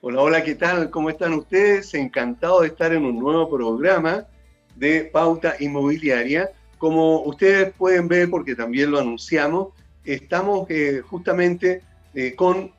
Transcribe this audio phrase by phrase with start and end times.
[0.00, 0.90] Hola, hola, ¿qué tal?
[0.90, 1.92] ¿Cómo están ustedes?
[1.92, 4.28] Encantado de estar en un nuevo programa
[4.76, 6.52] de Pauta Inmobiliaria.
[6.78, 9.70] Como ustedes pueden ver, porque también lo anunciamos,
[10.04, 11.82] estamos eh, justamente
[12.14, 12.70] eh, con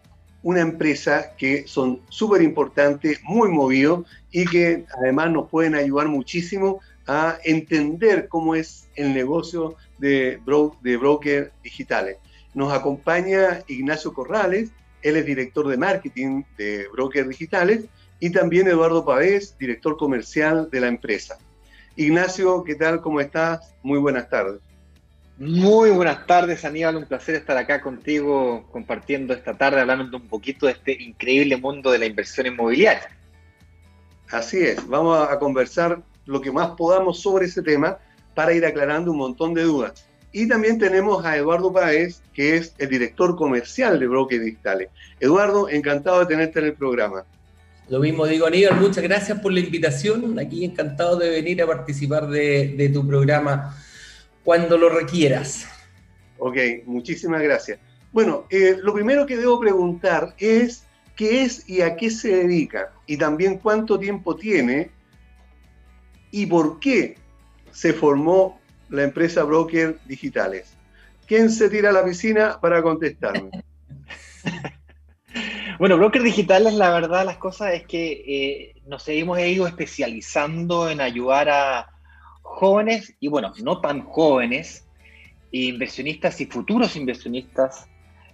[0.44, 6.80] una empresa que son súper importantes, muy movidos y que además nos pueden ayudar muchísimo
[7.06, 10.40] a entender cómo es el negocio de,
[10.82, 12.16] de broker digitales.
[12.54, 14.72] Nos acompaña Ignacio Corrales,
[15.02, 17.86] él es director de marketing de Brokers Digitales
[18.20, 21.38] y también Eduardo Pavés, director comercial de la empresa.
[21.96, 23.02] Ignacio, ¿qué tal?
[23.02, 23.76] ¿Cómo estás?
[23.84, 24.62] Muy buenas tardes.
[25.38, 26.98] Muy buenas tardes, Aníbal.
[26.98, 31.92] Un placer estar acá contigo compartiendo esta tarde, hablando un poquito de este increíble mundo
[31.92, 33.10] de la inversión inmobiliaria.
[34.30, 37.98] Así es, vamos a conversar lo que más podamos sobre ese tema
[38.36, 40.09] para ir aclarando un montón de dudas.
[40.32, 44.90] Y también tenemos a Eduardo Páez, que es el director comercial de Brokers Digitales.
[45.20, 47.26] Eduardo, encantado de tenerte en el programa.
[47.90, 50.38] Lo mismo digo, Aníbal, muchas gracias por la invitación.
[50.38, 53.76] Aquí encantado de venir a participar de, tu programa
[54.44, 55.68] cuando lo requieras.
[56.38, 57.80] Ok, muchísimas gracias.
[58.12, 60.84] Bueno, eh, lo primero que debo preguntar es
[61.16, 64.92] qué es y a qué se dedica, y también cuánto tiempo tiene
[66.32, 67.16] y por qué
[67.72, 68.59] se formó
[68.90, 70.76] la empresa Broker Digitales.
[71.28, 73.52] ¿Quién se tira a la piscina para contestarme?
[75.80, 81.02] bueno, Broker Digitales, la verdad, las cosas es que eh, nos hemos ido especializando en
[81.02, 81.88] ayudar a
[82.42, 84.88] jóvenes y, bueno, no tan jóvenes,
[85.52, 87.88] inversionistas y futuros inversionistas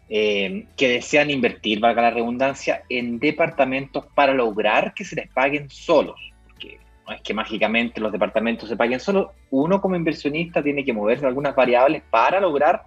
[0.07, 5.69] eh, que desean invertir, valga la redundancia, en departamentos para lograr que se les paguen
[5.69, 6.34] solos
[7.07, 11.25] no es que mágicamente los departamentos se paguen solo, uno como inversionista tiene que moverse
[11.25, 12.85] algunas variables para lograr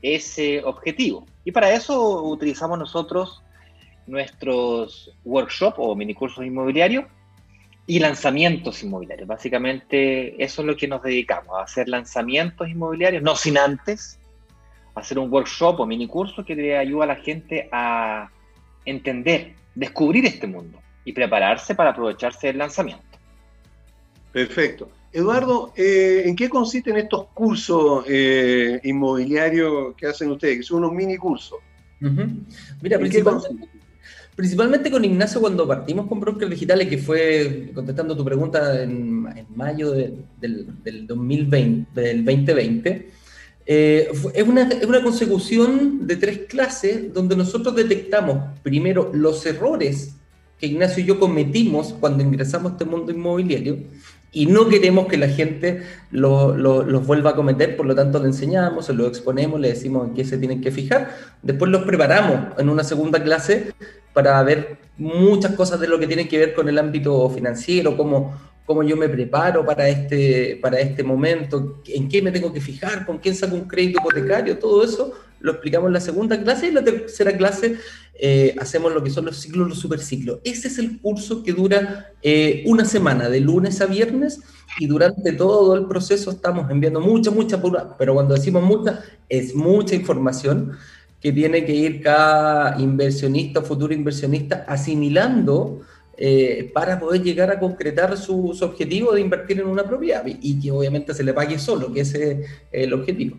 [0.00, 1.26] ese objetivo.
[1.44, 3.42] Y para eso utilizamos nosotros
[4.06, 7.04] nuestros workshops o minicursos inmobiliarios
[7.86, 9.28] y lanzamientos inmobiliarios.
[9.28, 14.18] Básicamente eso es lo que nos dedicamos, a hacer lanzamientos inmobiliarios, no sin antes
[14.94, 18.28] hacer un workshop o minicurso que le ayuda a la gente a
[18.84, 23.11] entender, descubrir este mundo y prepararse para aprovecharse del lanzamiento.
[24.32, 24.90] Perfecto.
[25.12, 30.58] Eduardo, eh, ¿en qué consisten estos cursos eh, inmobiliarios que hacen ustedes?
[30.58, 31.58] Que son unos mini cursos.
[32.80, 32.98] Mira,
[34.34, 39.92] principalmente, con Ignacio cuando partimos con Brokers Digitales, que fue, contestando tu pregunta, en, mayo
[39.92, 40.24] del,
[41.06, 43.10] 2020, del 2020,
[43.66, 50.16] eh, es, una, es una consecución de tres clases donde nosotros detectamos primero los errores
[50.58, 53.78] que Ignacio y yo cometimos cuando ingresamos a este mundo inmobiliario
[54.32, 58.86] y no queremos que la gente los vuelva a cometer, por lo tanto le enseñamos,
[58.86, 62.70] se lo exponemos, le decimos en qué se tienen que fijar, después los preparamos en
[62.70, 63.74] una segunda clase
[64.14, 68.34] para ver muchas cosas de lo que tiene que ver con el ámbito financiero, cómo,
[68.64, 73.04] cómo yo me preparo para este, para este momento, en qué me tengo que fijar,
[73.04, 76.68] con quién saco un crédito hipotecario, todo eso lo explicamos en la segunda clase y
[76.70, 77.76] en la tercera clase
[78.24, 80.38] eh, hacemos lo que son los ciclos, los superciclos.
[80.44, 84.38] Ese es el curso que dura eh, una semana, de lunes a viernes,
[84.78, 87.60] y durante todo el proceso estamos enviando mucha, mucha,
[87.98, 90.70] pero cuando decimos mucha, es mucha información
[91.20, 95.80] que tiene que ir cada inversionista futuro inversionista asimilando
[96.16, 100.60] eh, para poder llegar a concretar su, su, objetivo de invertir en una propiedad y
[100.60, 103.36] que obviamente se le pague solo, que ese es el objetivo.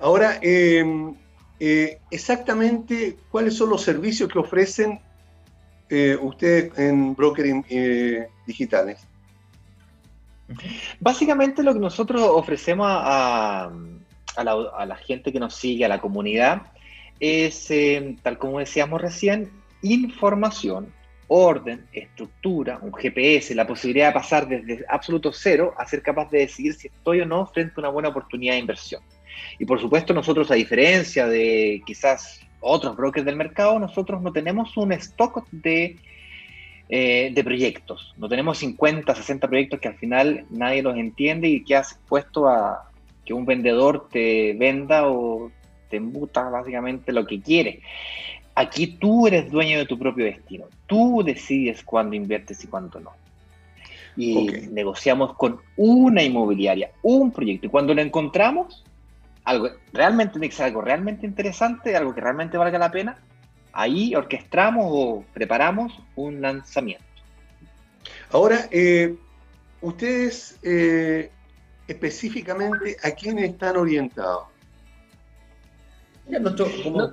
[0.00, 1.14] Ahora, em,
[1.60, 5.00] eh, exactamente cuáles son los servicios que ofrecen
[5.88, 9.00] eh, ustedes en brokering eh, digitales.
[11.00, 13.70] Básicamente lo que nosotros ofrecemos a,
[14.36, 16.62] la, gente que nos sigue, a la comunidad,
[17.20, 17.68] es,
[18.22, 19.50] tal como decíamos recién,
[19.82, 20.92] información,
[21.26, 26.38] orden, estructura, un GPS, la posibilidad de pasar desde absoluto cero a ser capaz de
[26.38, 29.02] decidir si estoy o no frente a una buena oportunidad de inversión.
[29.58, 34.76] Y por supuesto nosotros, a diferencia de quizás otros brokers del mercado, nosotros no tenemos
[34.76, 35.96] un stock de,
[36.88, 38.14] eh, de proyectos.
[38.16, 42.48] No tenemos 50, 60 proyectos que al final nadie los entiende y que has puesto
[42.48, 42.90] a
[43.24, 45.52] que un vendedor te venda o
[45.90, 47.80] te embuta básicamente lo que quiere.
[48.54, 50.66] Aquí tú eres dueño de tu propio destino.
[50.86, 53.12] Tú decides cuándo inviertes y cuándo no.
[54.16, 57.66] Y negociamos con una inmobiliaria, un proyecto.
[57.66, 58.82] Y cuando lo encontramos,
[59.48, 63.16] algo realmente tiene que ser algo realmente interesante, algo que realmente valga la pena,
[63.72, 67.04] ahí orquestamos o preparamos un lanzamiento.
[68.30, 69.16] Ahora, eh,
[69.80, 71.30] ustedes eh,
[71.86, 74.48] específicamente a quién están orientados.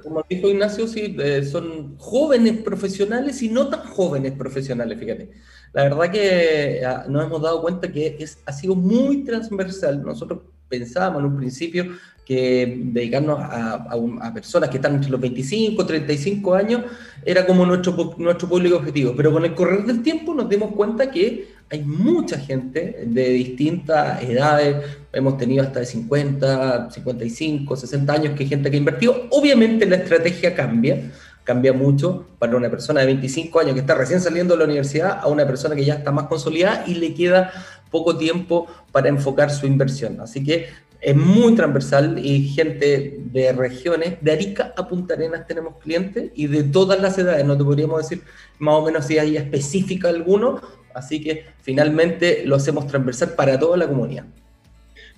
[0.04, 5.32] como, dijo Ignacio, sí, eh, son jóvenes profesionales y no tan jóvenes profesionales, fíjate.
[5.72, 10.04] La verdad que ah, nos hemos dado cuenta que es, ha sido muy transversal.
[10.04, 11.96] Nosotros pensábamos en un principio
[12.26, 16.82] que dedicarnos a, personas que están entre los 25, 35 años
[17.24, 21.12] era como nuestro, nuestro público objetivo, pero con el correr del tiempo nos dimos cuenta
[21.12, 24.76] que hay mucha gente de distintas edades,
[25.14, 29.28] hemos tenido hasta de 50, 55, 60 años que gente que ha invertido.
[29.32, 31.12] Obviamente la estrategia cambia,
[31.44, 35.20] cambia mucho para una persona de 25 años que está recién saliendo de la universidad
[35.20, 37.52] a una persona que ya está más consolidada y le queda
[37.96, 40.20] poco tiempo para enfocar su inversión.
[40.20, 40.68] Así que
[41.06, 46.48] es muy transversal y gente de regiones, de Arica a Punta Arenas tenemos clientes y
[46.48, 48.24] de todas las edades, no te podríamos decir
[48.58, 50.60] más o menos si hay específica alguno,
[50.96, 54.26] así que finalmente lo hacemos transversal para toda la comunidad.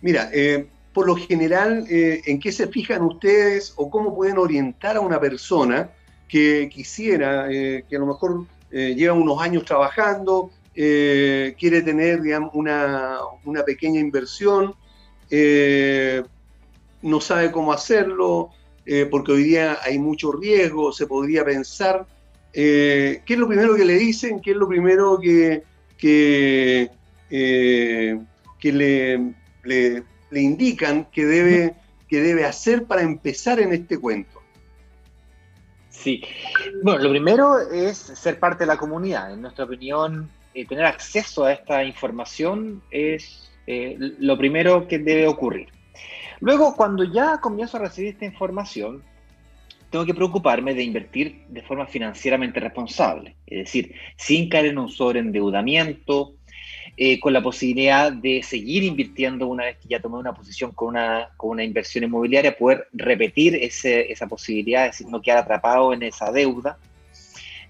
[0.01, 4.97] Mira, eh, por lo general, eh, ¿en qué se fijan ustedes o cómo pueden orientar
[4.97, 5.89] a una persona
[6.27, 12.21] que quisiera, eh, que a lo mejor lleva unos años trabajando, quiere tener
[12.53, 14.75] una, una pequeña inversión?
[15.29, 16.23] Eh,
[17.01, 18.49] no sabe cómo hacerlo,
[18.85, 22.05] eh, porque hoy día hay mucho riesgo, se podría pensar.
[22.53, 24.39] Eh, ¿Qué es lo primero que le dicen?
[24.41, 25.63] ¿Qué es lo primero que,
[25.97, 26.89] que,
[27.29, 29.33] que le,
[29.63, 30.03] le,
[30.41, 31.75] indican que debe,
[32.07, 34.41] que debe hacer para empezar en este cuento?
[35.89, 36.21] Sí,
[36.83, 39.33] bueno, lo primero es ser parte de la comunidad.
[39.33, 40.29] En nuestra opinión,
[40.65, 45.69] tener acceso a esta información es eh, lo primero que debe ocurrir.
[46.39, 49.03] Luego, cuando ya comienzo a recibir esta información,
[49.89, 54.89] tengo que preocuparme de invertir de forma financieramente responsable, es decir, sin caer en un
[54.89, 56.37] sobreendeudamiento,
[56.99, 60.89] eh, con la posibilidad de seguir invirtiendo una vez que ya tomé una posición con
[60.89, 65.93] una, con una inversión inmobiliaria, poder repetir ese, esa posibilidad, es decir, no quedar atrapado
[65.93, 66.79] en esa deuda.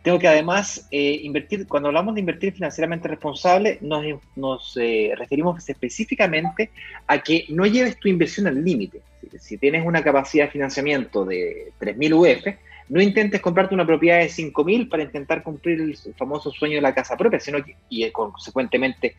[0.07, 6.69] Tengo que además eh, invertir, cuando hablamos de invertir financieramente responsable, nos, eh, referimos específicamente
[7.07, 9.01] a que no lleves tu inversión al límite.
[9.37, 12.55] Si, tienes una capacidad de financiamiento de 3.000 UF,
[12.87, 16.95] no intentes comprarte una propiedad de 5.000 para intentar cumplir el famoso sueño de la
[16.95, 19.17] casa propia, sino que, y eh, consecuentemente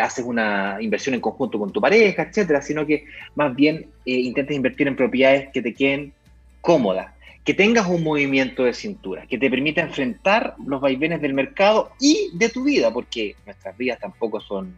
[0.00, 3.04] haces una inversión en conjunto con tu pareja, etcétera, sino que
[3.34, 6.14] más bien intentes invertir en propiedades que te queden
[6.62, 7.13] cómodas,
[7.44, 12.30] que tengas un movimiento de cintura, que te permita enfrentar los vaivenes del mercado y
[12.32, 14.74] de tu vida, porque nuestras vidas tampoco son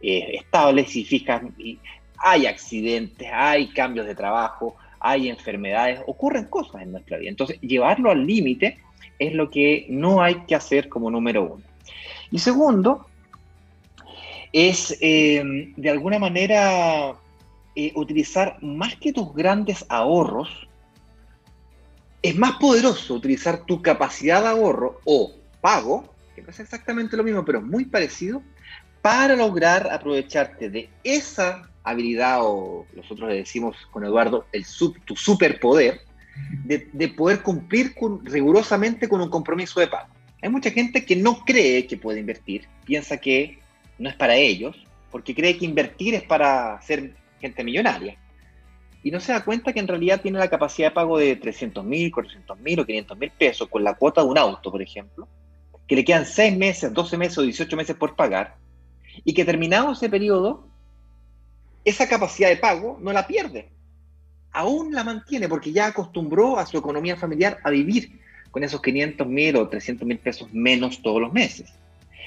[0.00, 1.42] eh, estables y fijas.
[1.58, 1.78] Y
[2.18, 7.30] hay accidentes, hay cambios de trabajo, hay enfermedades, ocurren cosas en nuestra vida.
[7.30, 8.78] Entonces, llevarlo al límite
[9.18, 11.62] es lo que no hay que hacer como número uno.
[12.30, 13.06] Y segundo,
[14.52, 15.42] es eh,
[15.76, 17.14] de alguna manera
[17.74, 20.68] eh, utilizar más que tus grandes ahorros,
[22.24, 27.22] es más poderoso utilizar tu capacidad de ahorro o pago, que no es exactamente lo
[27.22, 28.42] mismo, pero muy parecido,
[29.02, 34.64] para lograr aprovecharte de esa habilidad, o nosotros le decimos con Eduardo, el
[35.04, 36.00] tu superpoder,
[36.64, 40.08] de, poder cumplir rigurosamente con un compromiso de pago.
[40.40, 43.58] Hay mucha gente que no cree que puede invertir, piensa que
[43.98, 44.74] no es para ellos,
[45.10, 48.16] porque cree que invertir es para ser gente millonaria
[49.04, 51.84] y no se da cuenta que en realidad tiene la capacidad de pago de 300
[51.84, 55.28] mil, 400 mil o 500 mil pesos con la cuota de un auto, por ejemplo,
[55.86, 58.56] que le quedan 6 meses, 12 meses o 18 meses por pagar,
[59.22, 60.66] y que terminado ese periodo,
[61.84, 63.68] esa capacidad de pago no la pierde,
[64.50, 68.18] aún la mantiene porque ya acostumbró a su economía familiar a vivir
[68.50, 71.74] con esos 500 mil o 300 mil pesos menos todos los meses.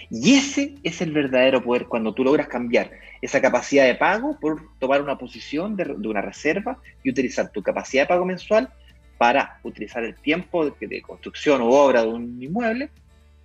[0.10, 4.62] Y ese es el verdadero poder cuando tú logras cambiar esa capacidad de pago por
[4.80, 8.70] tomar una posición de, una reserva y utilizar tu capacidad de pago mensual
[9.18, 12.90] para utilizar el tiempo de, construcción o obra de un inmueble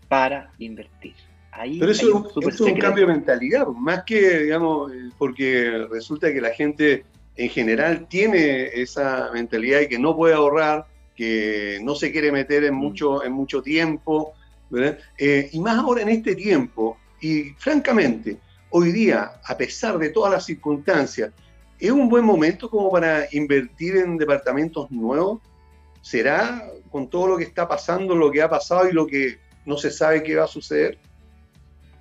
[0.08, 1.14] para invertir.
[1.50, 6.40] Ahí Pero eso, es un cambio de mentalidad, más que, digamos, eh, porque resulta que
[6.40, 7.04] la gente
[7.36, 12.64] en general tiene esa mentalidad de que no puede ahorrar, que no se quiere meter
[12.64, 12.78] en mm.
[12.78, 14.34] mucho, en mucho tiempo,
[15.18, 18.38] eh, y más ahora en este tiempo, y francamente,
[18.70, 21.32] hoy día, a pesar de todas las circunstancias,
[21.78, 25.40] ¿es un buen momento como para invertir en departamentos nuevos?
[26.00, 29.76] ¿Será con todo lo que está pasando, lo que ha pasado y lo que no
[29.76, 30.98] se sabe qué va a suceder?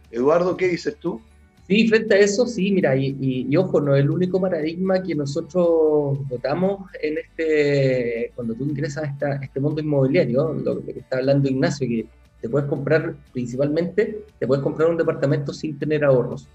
[0.10, 1.22] Eduardo, ¿qué dices tú?
[1.68, 6.28] Sí, frente a eso, sí, mira, y, ojo, no es el único paradigma que nosotros
[6.28, 11.88] votamos en este, cuando tú ingresas a, este mundo inmobiliario, lo, que está hablando Ignacio,
[11.88, 12.06] que
[12.42, 16.48] te puedes comprar principalmente, te puedes comprar un departamento sin tener ahorros.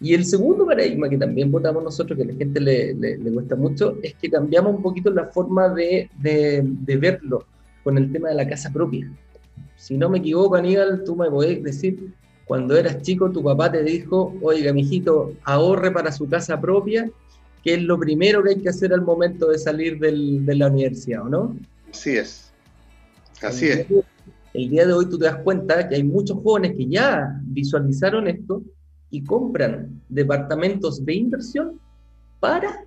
[0.00, 3.56] Y el segundo paradigma que también votamos nosotros, que a la gente le, le, cuesta
[3.56, 7.46] mucho, es que cambiamos un poquito la forma de, de, de, verlo
[7.82, 9.10] con el tema de la casa propia.
[9.76, 12.12] Si no me equivoco, Aníbal, tú me podés decir,
[12.44, 17.10] cuando eras chico, tu papá te dijo, oiga, mijito, ahorre para su casa propia,
[17.62, 20.68] que es lo primero que hay que hacer al momento de salir del, de la
[20.68, 21.56] universidad, ¿o no?
[21.90, 22.52] Así es.
[23.42, 23.86] Así es.
[24.56, 28.26] El día de hoy tú te das cuenta que hay muchos jóvenes que ya visualizaron
[28.26, 28.62] esto
[29.10, 31.78] y compran departamentos de inversión
[32.40, 32.86] para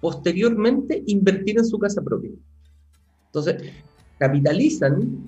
[0.00, 2.30] posteriormente invertir en su casa propia.
[3.26, 3.70] Entonces,
[4.18, 5.26] capitalizan,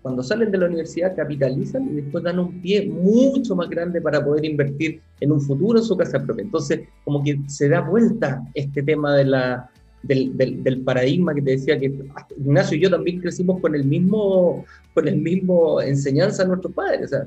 [0.00, 4.24] cuando salen de la universidad, capitalizan y después dan un pie mucho más grande para
[4.24, 6.44] poder invertir en un futuro en su casa propia.
[6.44, 9.68] Entonces, como que se da vuelta este tema de la,
[10.06, 11.92] del, del, paradigma que te decía que
[12.38, 17.06] Ignacio y yo también crecimos con el mismo, con el mismo enseñanza a nuestros padres.
[17.06, 17.26] O sea,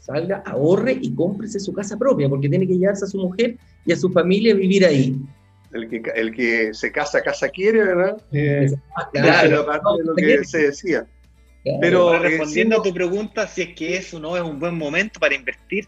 [0.00, 3.92] salga, ahorre y cómprese su casa propia, porque tiene que llevarse a su mujer y
[3.92, 5.16] a su familia a vivir ahí.
[5.72, 8.20] El que, el que se casa, casa quiere, ¿verdad?
[8.32, 8.70] Eh,
[9.12, 9.66] claro,
[10.04, 11.06] lo que se decía.
[11.80, 15.20] Pero eh, respondiendo a tu pregunta, si es que eso no es un buen momento
[15.20, 15.86] para invertir,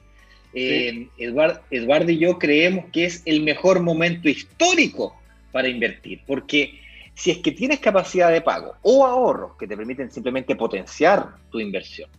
[0.55, 5.17] eh, Eduardo y yo creemos que es el mejor momento histórico
[5.53, 6.81] para invertir, porque
[7.15, 11.61] si es que tienes capacidad de pago o ahorros que te permiten simplemente potenciar tu
[11.61, 12.11] inversión,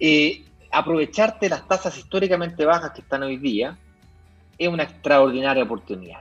[0.00, 3.76] eh, aprovecharte las tasas históricamente bajas que están hoy día
[4.58, 6.20] es una extraordinaria oportunidad.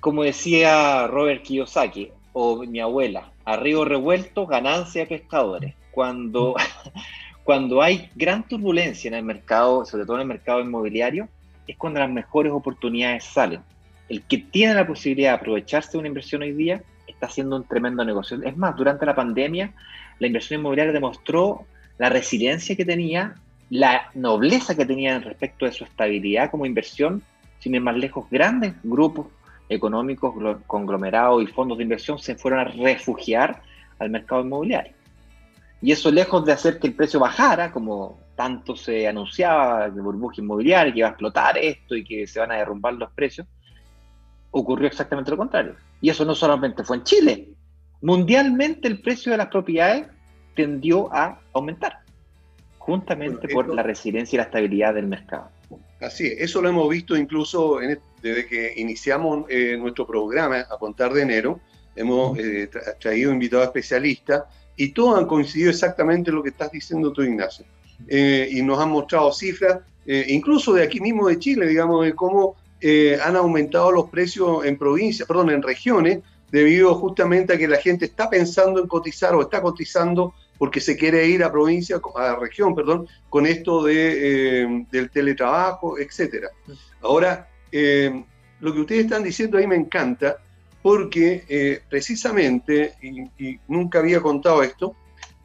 [0.00, 5.74] Como decía Robert Kiyosaki o mi abuela, a revuelto, ganancia pescadores.
[5.90, 6.56] Cuando,
[7.44, 11.28] cuando hay gran turbulencia en el mercado, sobre todo en el mercado inmobiliario,
[11.66, 13.60] es cuando las mejores oportunidades salen.
[14.12, 17.64] El que tiene la posibilidad de aprovecharse de una inversión hoy día está haciendo un
[17.64, 18.38] tremendo negocio.
[18.42, 19.72] Es más, durante la pandemia,
[20.18, 21.64] la inversión inmobiliaria demostró
[21.96, 23.36] la resiliencia que tenía
[23.70, 27.22] la nobleza que tenían respecto de su estabilidad como inversión,
[27.58, 29.28] sin ir más lejos, grandes grupos
[29.70, 30.34] económicos,
[30.66, 33.62] conglomerados y fondos de inversión se fueron a refugiar
[33.98, 34.92] al mercado inmobiliario.
[35.80, 40.42] Y eso lejos de hacer que el precio bajara, como tanto se anunciaba, que burbuja
[40.42, 43.46] inmobiliaria, que iba a explotar esto y que se van a derrumbar los precios,
[44.52, 45.74] ocurrió exactamente lo contrario.
[46.00, 47.48] Y eso no solamente fue en Chile,
[48.00, 50.06] mundialmente el precio de las propiedades
[50.54, 52.02] tendió a aumentar
[52.78, 55.50] juntamente por la resiliencia y la estabilidad del mercado.
[56.00, 57.78] Así es, eso lo hemos visto incluso
[58.20, 61.60] desde que iniciamos eh, nuestro programa a contar de enero,
[61.94, 62.68] hemos eh,
[63.00, 64.44] traído invitados especialistas
[64.76, 67.64] y todos han coincidido exactamente en lo que estás diciendo tú, Ignacio.
[68.08, 72.56] Eh, y nos han mostrado cifras, incluso de aquí mismo de Chile, digamos, de cómo
[73.22, 76.18] han aumentado los precios en provincias, perdón, en regiones,
[76.50, 80.96] debido justamente a que la gente está pensando en cotizar o está cotizando porque se
[80.96, 86.50] quiere ir a provincia, a región, perdón, con esto de, eh, del teletrabajo, etcétera.
[87.00, 88.24] Ahora, eh,
[88.60, 90.36] lo que ustedes están diciendo ahí me encanta,
[90.80, 94.94] porque eh, precisamente, y, nunca había contado esto,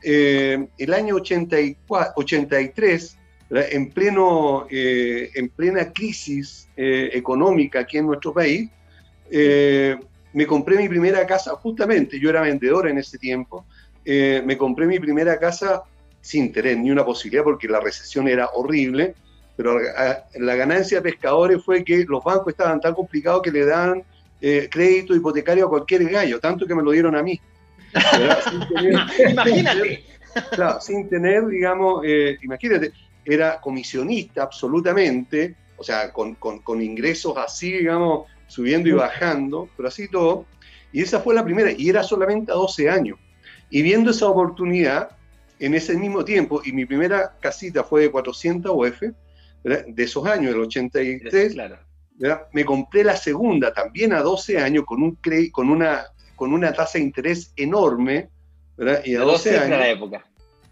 [0.03, 3.16] el año 84, 83,
[3.49, 8.69] en, pleno, en plena crisis económica aquí en nuestro país,
[10.37, 13.65] me compré mi primera casa, justamente yo era vendedor en ese tiempo,
[14.05, 15.83] eh, me compré mi primera casa
[16.21, 19.15] sin tener ni una posibilidad porque la recesión era horrible,
[19.55, 24.03] pero la, ganancia de pescadores fue que los bancos estaban tan complicados que le dan
[24.39, 27.37] eh, crédito hipotecario a cualquier gallo, tanto que me lo dieron a mí.
[29.29, 30.03] imagínate.
[30.51, 32.93] Claro, sin tener, digamos, eh, imagínate,
[33.33, 39.89] era comisionista absolutamente, o sea, con, con, con, ingresos así, digamos, subiendo y bajando, pero
[39.89, 40.45] así todo.
[40.91, 43.19] Y esa fue la primera, y era solamente a 12 años.
[43.69, 45.11] Y viendo esa oportunidad,
[45.59, 49.01] en ese mismo tiempo, y mi primera casita fue de 400 UF,
[49.63, 51.55] de esos años, el 83,
[52.53, 55.19] me compré la segunda también a 12 años con, un
[55.51, 56.05] con, una,
[56.35, 58.29] con una tasa de interés enorme,
[59.03, 59.79] y a 12 años.
[59.79, 60.25] la época.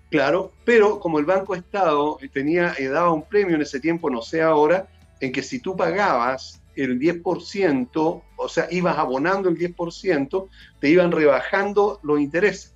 [0.10, 4.22] Claro, pero como el Banco Estado tenía, eh, daba un premio en ese tiempo, no
[4.22, 4.88] sé ahora,
[5.20, 10.48] en que si tú pagabas el 10%, o sea, ibas abonando el 10%,
[10.80, 12.74] te iban rebajando los intereses.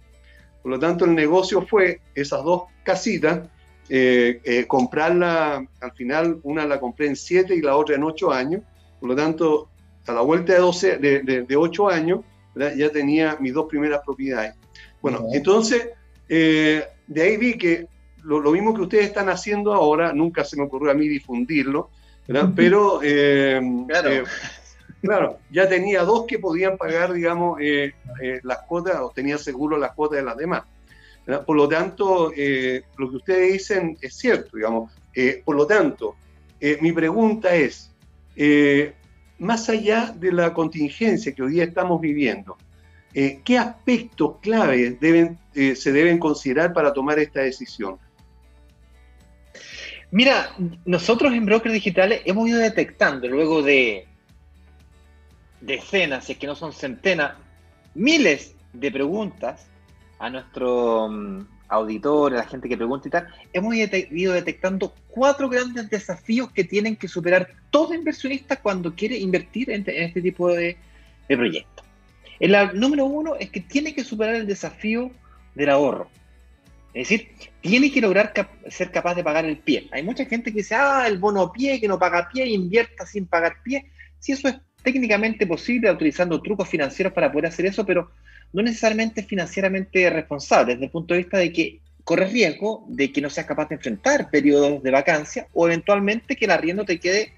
[0.62, 3.48] Por lo tanto, el negocio fue esas dos casitas,
[3.90, 8.32] eh, eh, comprarla, al final una la compré en 7 y la otra en 8
[8.32, 8.62] años.
[9.00, 9.70] Por lo tanto,
[10.08, 12.22] a la vuelta de, 12, de, 8 años,
[12.56, 14.56] ya tenía mis dos primeras propiedades.
[15.02, 15.90] Bueno, entonces,
[16.28, 17.88] eh, de ahí vi que
[18.24, 21.90] lo, mismo que ustedes están haciendo ahora, nunca se me ocurrió a mí difundirlo,
[22.56, 24.26] pero claro.
[25.02, 29.78] Claro, ya tenía dos que podían pagar, digamos, eh, eh, las cuotas o tenía seguro
[29.78, 30.64] las cuotas de las demás.
[31.46, 34.92] Por lo tanto, eh, lo que ustedes dicen es cierto, digamos.
[35.46, 36.16] por lo tanto,
[36.82, 37.92] mi pregunta es,
[39.38, 42.58] más allá de la contingencia que hoy día estamos viviendo,
[43.14, 47.98] ¿qué aspectos claves deben, se deben considerar para tomar esta decisión?
[50.12, 54.08] Mira, nosotros en Brokers Digitales hemos ido detectando luego de
[55.62, 57.34] decenas, si es que no son centenas,
[57.94, 59.68] miles de preguntas
[60.18, 65.48] a nuestro um, auditor, a la gente que pregunta y tal, hemos ido detectando cuatro
[65.48, 70.76] grandes desafíos que tienen que superar todo inversionista cuando quiere invertir en, este tipo de,
[71.28, 71.79] de proyectos.
[72.40, 75.12] El número uno es que tiene que superar el desafío
[75.56, 76.10] del ahorro.
[76.94, 77.30] Es decir,
[77.62, 78.34] tiene que lograr
[78.70, 79.88] ser capaz de pagar el pie.
[79.92, 83.28] Hay mucha gente que dice, ah, el bono pie, que no paga pie, invierta sin
[83.28, 83.86] pagar pie.
[84.20, 88.12] Si eso es técnicamente posible, utilizando trucos financieros para poder hacer eso, pero
[88.54, 93.22] no necesariamente financieramente responsable, desde el punto de vista de que corre riesgo de que
[93.22, 97.34] no seas capaz de enfrentar periodos de vacancia o eventualmente que el arriendo te quede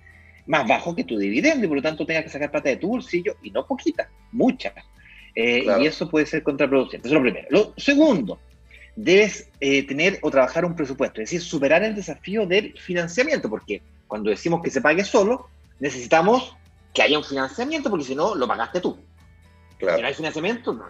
[0.47, 2.89] más bajo que tu dividendo y por lo tanto tengas que sacar plata de tu
[2.89, 4.73] bolsillo y no poquita, mucha.
[5.35, 7.07] Eh, y eso puede ser contraproducente.
[7.07, 7.47] Eso es lo primero.
[7.49, 8.39] Lo segundo,
[8.95, 13.81] debes eh, tener o trabajar un presupuesto, es decir, superar el desafío del financiamiento, porque
[14.07, 15.47] cuando decimos que se pague solo,
[15.79, 16.55] necesitamos
[16.93, 18.97] que haya un financiamiento, porque si no, lo pagaste tú.
[19.77, 19.95] Claro.
[19.95, 20.85] Si no hay financiamiento, no.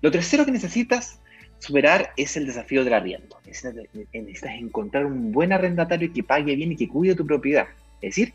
[0.00, 1.20] Lo tercero que necesitas
[1.58, 3.38] superar es el desafío del arriendo.
[3.44, 7.66] Necesitas, encontrar un buen arrendatario que pague bien y que cuide tu propiedad.
[8.00, 8.34] Es decir,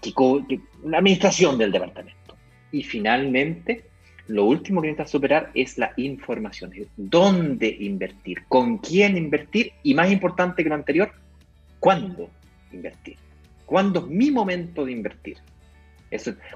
[0.00, 2.36] que, la administración del departamento.
[2.70, 3.84] Y finalmente,
[4.28, 6.72] lo último que necesitas superar es la información.
[6.96, 8.44] ¿Dónde invertir?
[8.48, 9.72] ¿Con quién invertir?
[9.82, 11.12] Y más importante que lo anterior,
[11.78, 12.30] ¿cuándo
[12.72, 13.16] invertir?
[13.66, 15.38] ¿Cuándo es mi momento de invertir?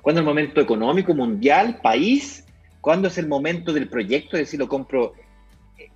[0.02, 2.44] ¿Cuándo es el momento económico, mundial, país?
[2.80, 4.36] ¿Cuándo es el momento del proyecto?
[4.36, 5.14] Es decir, lo compro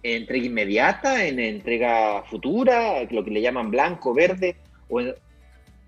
[0.02, 4.56] en entrega inmediata, en entrega futura, lo que le llaman blanco, verde
[4.88, 5.00] o,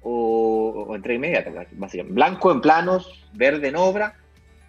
[0.02, 2.14] o entrega inmediata, básicamente.
[2.14, 4.16] Blanco en planos, verde en obra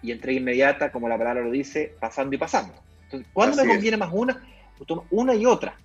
[0.02, 2.74] y entrega inmediata, como la palabra lo dice, pasando y pasando.
[3.04, 4.46] Entonces, ¿cuándo me conviene más una?
[4.76, 5.76] Pues una y otra.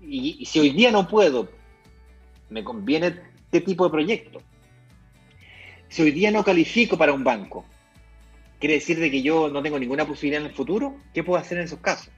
[0.00, 1.48] Y, si hoy día no puedo,
[2.50, 3.16] me conviene
[3.50, 4.42] qué tipo de proyecto.
[5.88, 7.64] Si hoy día no califico para un banco,
[8.58, 10.96] ¿quiere decir de que yo no tengo ninguna posibilidad en el futuro?
[11.14, 12.10] ¿Qué puedo hacer en esos casos?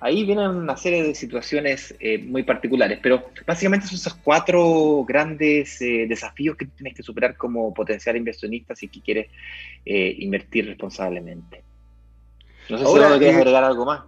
[0.00, 5.80] Ahí vienen una serie de situaciones eh, muy particulares, pero básicamente son esos cuatro grandes
[5.82, 9.28] eh, desafíos que tienes que superar como potencial inversionista si quieres
[9.84, 11.62] eh, invertir responsablemente.
[12.70, 14.02] No sé si quieres agregar algo más.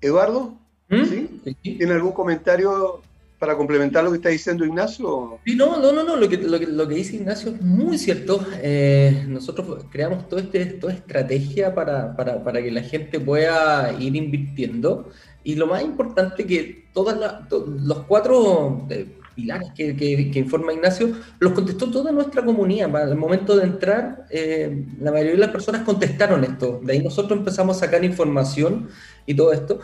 [0.00, 0.58] Eduardo,
[0.88, 1.04] ¿Mm?
[1.04, 1.56] ¿sí?
[1.62, 3.02] ¿tiene algún comentario
[3.44, 5.38] para complementar lo que está diciendo Ignacio?
[5.44, 6.16] Sí, no, no, no, no.
[6.16, 8.42] Lo, que, lo, que, dice Ignacio es muy cierto.
[8.62, 14.16] Eh, nosotros creamos todo este, toda estrategia para, para, para, que la gente pueda ir
[14.16, 15.10] invirtiendo.
[15.42, 17.18] Y lo más importante que todas
[17.50, 22.90] los cuatro eh, pilares que, que, informa Ignacio, los contestó toda nuestra comunidad.
[22.90, 26.80] Para el momento de entrar, eh, la mayoría de las personas contestaron esto.
[26.82, 28.88] De ahí nosotros empezamos a sacar información
[29.26, 29.80] y todo esto.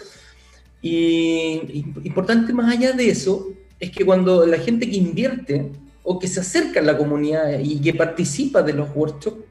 [0.82, 5.70] Y importante más allá de eso es que cuando la gente que invierte
[6.02, 9.44] o que se acerca a la comunidad y que participa de los workshops,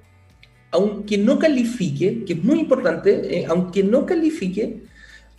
[0.72, 4.82] aunque no califique, que es muy importante, eh, aunque no califique,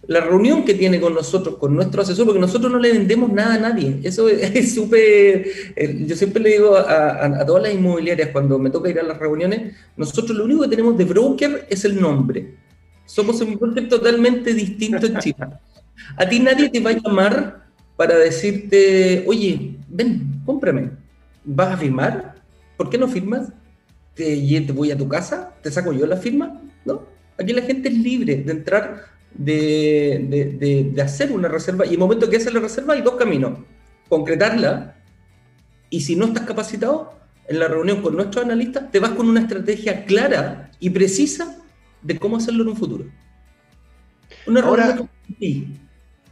[0.07, 3.55] la reunión que tiene con nosotros, con nuestro asesor, porque nosotros no le vendemos nada
[3.55, 4.01] a nadie.
[4.03, 5.47] Eso es súper...
[5.77, 9.19] Eh, yo siempre le digo a, todas las inmobiliarias cuando me toca ir a las
[9.19, 12.55] reuniones, nosotros lo único que tenemos de broker es el nombre.
[13.05, 15.47] Somos un broker totalmente distinto en Chile.
[16.17, 20.91] A ti nadie te va a llamar para decirte, oye, ven, cómprame.
[21.45, 22.35] ¿Vas a firmar?
[22.77, 23.53] ¿Por qué no firmas?
[24.15, 25.55] ¿Te, te voy a tu casa?
[25.63, 26.61] ¿Te saco yo la firma?
[26.85, 27.03] No.
[27.39, 31.85] Aquí la gente es libre de entrar, de, de, hacer una reserva.
[31.85, 33.59] Y en el momento que hace la reserva hay dos caminos.
[34.09, 34.97] Concretarla.
[35.89, 39.41] Y si no estás capacitado, en la reunión con nuestros analistas, te vas con una
[39.41, 41.59] estrategia clara y precisa
[42.01, 43.05] de cómo hacerlo en un futuro.
[44.47, 44.97] Una Ahora,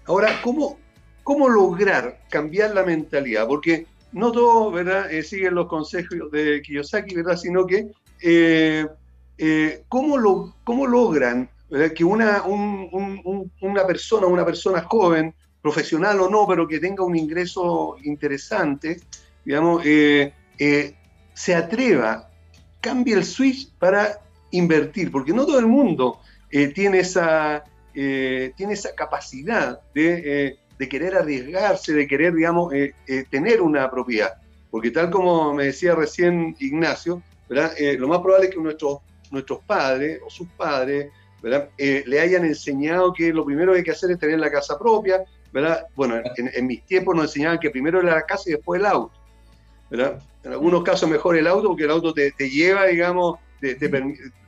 [0.09, 0.79] Ahora, ¿cómo,
[1.23, 3.47] ¿cómo lograr cambiar la mentalidad?
[3.47, 5.12] Porque no todos ¿verdad?
[5.12, 7.37] Eh, siguen los consejos de Kiyosaki, ¿verdad?
[7.37, 7.90] sino que
[8.23, 8.87] eh,
[9.37, 11.51] eh, ¿cómo, lo, ¿cómo, logran
[11.94, 17.97] que una, una persona, una persona joven, profesional o no, pero que tenga un ingreso
[18.03, 19.03] interesante,
[19.44, 22.31] digamos, se atreva,
[22.81, 24.18] cambie el switch para
[24.53, 25.12] invertir?
[25.12, 26.21] Porque no todo el mundo
[26.75, 27.62] tiene esa
[28.01, 32.95] eh, tiene esa capacidad eh, de, querer arriesgarse, de querer, digamos, eh,
[33.29, 34.35] tener una propiedad.
[34.71, 38.99] Porque tal como me decía recién Ignacio, lo más probable es que nuestros,
[39.33, 41.11] nuestros padres o sus padres
[41.43, 45.25] le hayan enseñado que lo primero que hay que hacer es tener la casa propia,
[45.53, 45.87] ¿verdad?
[45.97, 49.19] Bueno, en, mis tiempos nos enseñaban que primero era la casa y después el auto,
[49.91, 50.23] ¿verdad?
[50.45, 53.77] En algunos casos mejor el auto porque el auto te, lleva, digamos, te,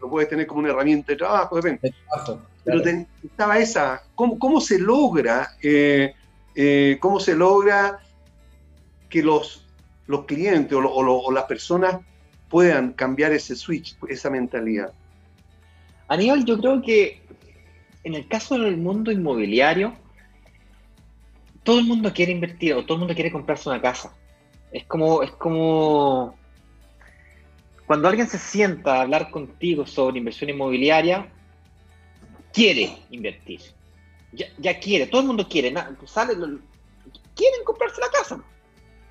[0.01, 1.95] lo puedes tener como una herramienta de trabajo, depende.
[2.65, 2.83] Pero
[3.25, 6.15] estaba esa, ¿cómo, se logra, eh,
[6.55, 7.99] eh, cómo se logra
[9.09, 9.67] que los,
[10.07, 11.97] los clientes o, las personas
[12.49, 14.93] puedan cambiar ese switch, esa mentalidad?
[16.09, 17.23] Aníbal, yo creo que
[18.05, 19.95] en el caso del mundo inmobiliario,
[21.63, 24.15] todo el mundo quiere invertir o todo el mundo quiere comprarse una casa.
[24.73, 26.35] Es como, es como
[27.91, 31.27] cuando alguien se sienta a hablar contigo sobre inversión inmobiliaria,
[32.53, 33.63] quiere invertir.
[34.31, 35.75] Ya, quiere, todo el mundo quiere.
[36.07, 38.37] Sale, quieren comprarse la casa.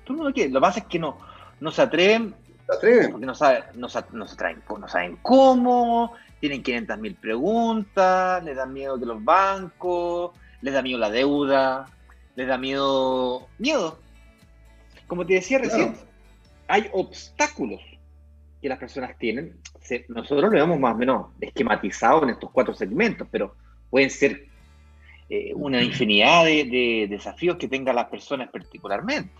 [0.04, 0.48] Todo el mundo quiere.
[0.48, 1.18] Lo que pasa es que no,
[1.60, 2.34] no se atreven.
[2.70, 3.10] ¿Se atreven?
[3.10, 8.56] Porque no, saben, no, no, se traen, no saben cómo, tienen 500 mil preguntas, les
[8.56, 10.30] da miedo que los bancos,
[10.62, 11.84] les da miedo la deuda,
[12.34, 13.46] les da miedo.
[13.58, 13.98] Miedo.
[15.06, 15.98] Como te decía recién,
[16.66, 17.82] hay obstáculos
[18.60, 19.56] que las personas tienen.
[20.08, 23.54] nosotros lo vemos más o menos esquematizado en estos cuatro segmentos, pero
[23.88, 24.46] pueden ser
[25.28, 29.32] eh, una infinidad de, desafíos que tengan las personas particularmente.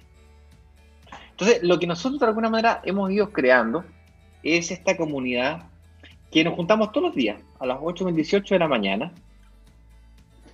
[1.31, 3.85] Entonces, lo que nosotros de alguna manera hemos ido creando
[4.43, 5.65] es esta comunidad
[6.31, 9.13] que nos juntamos todos los días a las 8.18 de la mañana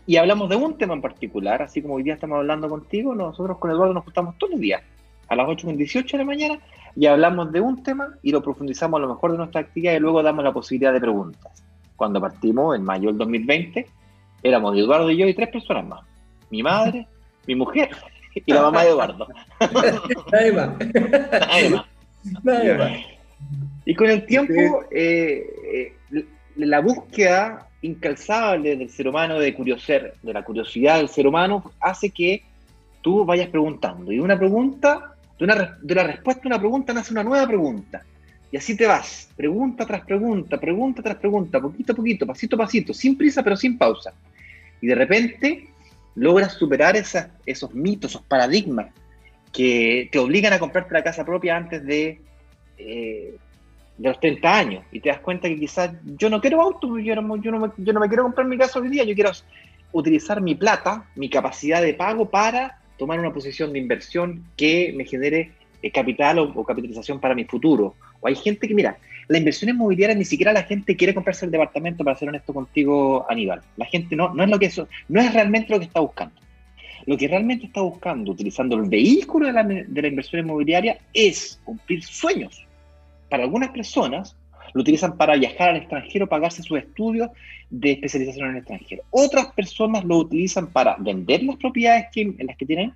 [0.07, 3.59] y hablamos de un tema en particular, así como hoy día estamos hablando contigo, nosotros
[3.59, 4.83] con Eduardo nos juntamos todos los días
[5.29, 6.59] a las 8.18 de la mañana
[6.97, 10.01] y hablamos de un tema y lo profundizamos a lo mejor de nuestra actividad y
[10.01, 11.63] luego damos la posibilidad de preguntas.
[11.95, 13.87] Cuando partimos en mayo del 2020,
[14.43, 16.01] éramos Eduardo y yo y tres personas más.
[16.51, 17.07] Mi madre,
[17.47, 17.91] mi mujer
[18.35, 19.29] y la mamá de Eduardo.
[20.33, 20.71] Nadie más.
[21.45, 21.87] Nadie más.
[22.43, 22.93] Nadie más.
[23.85, 30.33] Y con el tiempo, eh, eh, la búsqueda incalzable del ser humano de curiosidad, de
[30.33, 32.43] la curiosidad del ser humano, hace que
[33.03, 34.11] tú vayas preguntando.
[34.11, 38.03] Y una pregunta, de, una, de la respuesta a una pregunta nace una nueva pregunta.
[38.51, 42.59] Y así te vas, pregunta tras pregunta, pregunta tras pregunta, poquito a poquito, pasito a
[42.61, 44.13] pasito, sin prisa pero sin pausa.
[44.81, 45.69] Y de repente
[46.15, 48.89] logras superar esos mitos, esos paradigmas
[49.53, 52.21] que te obligan a comprarte la casa propia antes de
[52.79, 53.37] eh,
[53.99, 57.15] de los 30 años y te das cuenta que quizás yo no quiero auto, yo
[57.17, 59.31] no, yo, no yo no me quiero comprar mi casa hoy día, yo quiero
[59.93, 65.05] utilizar mi plata, mi capacidad de pago para tomar una posición de inversión que me
[65.05, 67.95] genere eh, capital o, capitalización para mi futuro.
[68.21, 71.51] O hay gente que, mira, la inversión inmobiliaria ni siquiera la gente quiere comprarse el
[71.51, 73.63] departamento, para ser honesto contigo, Aníbal.
[73.77, 76.35] La gente no, no es lo que eso, no es realmente lo que está buscando.
[77.07, 81.61] Lo que realmente está buscando, utilizando el vehículo de la, de la inversión inmobiliaria, es
[81.65, 82.67] cumplir sueños
[83.29, 84.37] para algunas personas
[84.75, 87.31] lo utilizan para viajar al extranjero, pagarse sus estudios
[87.71, 89.03] de especialización en el extranjero.
[89.11, 92.95] Otras personas lo utilizan para vender las propiedades que, en las que tienen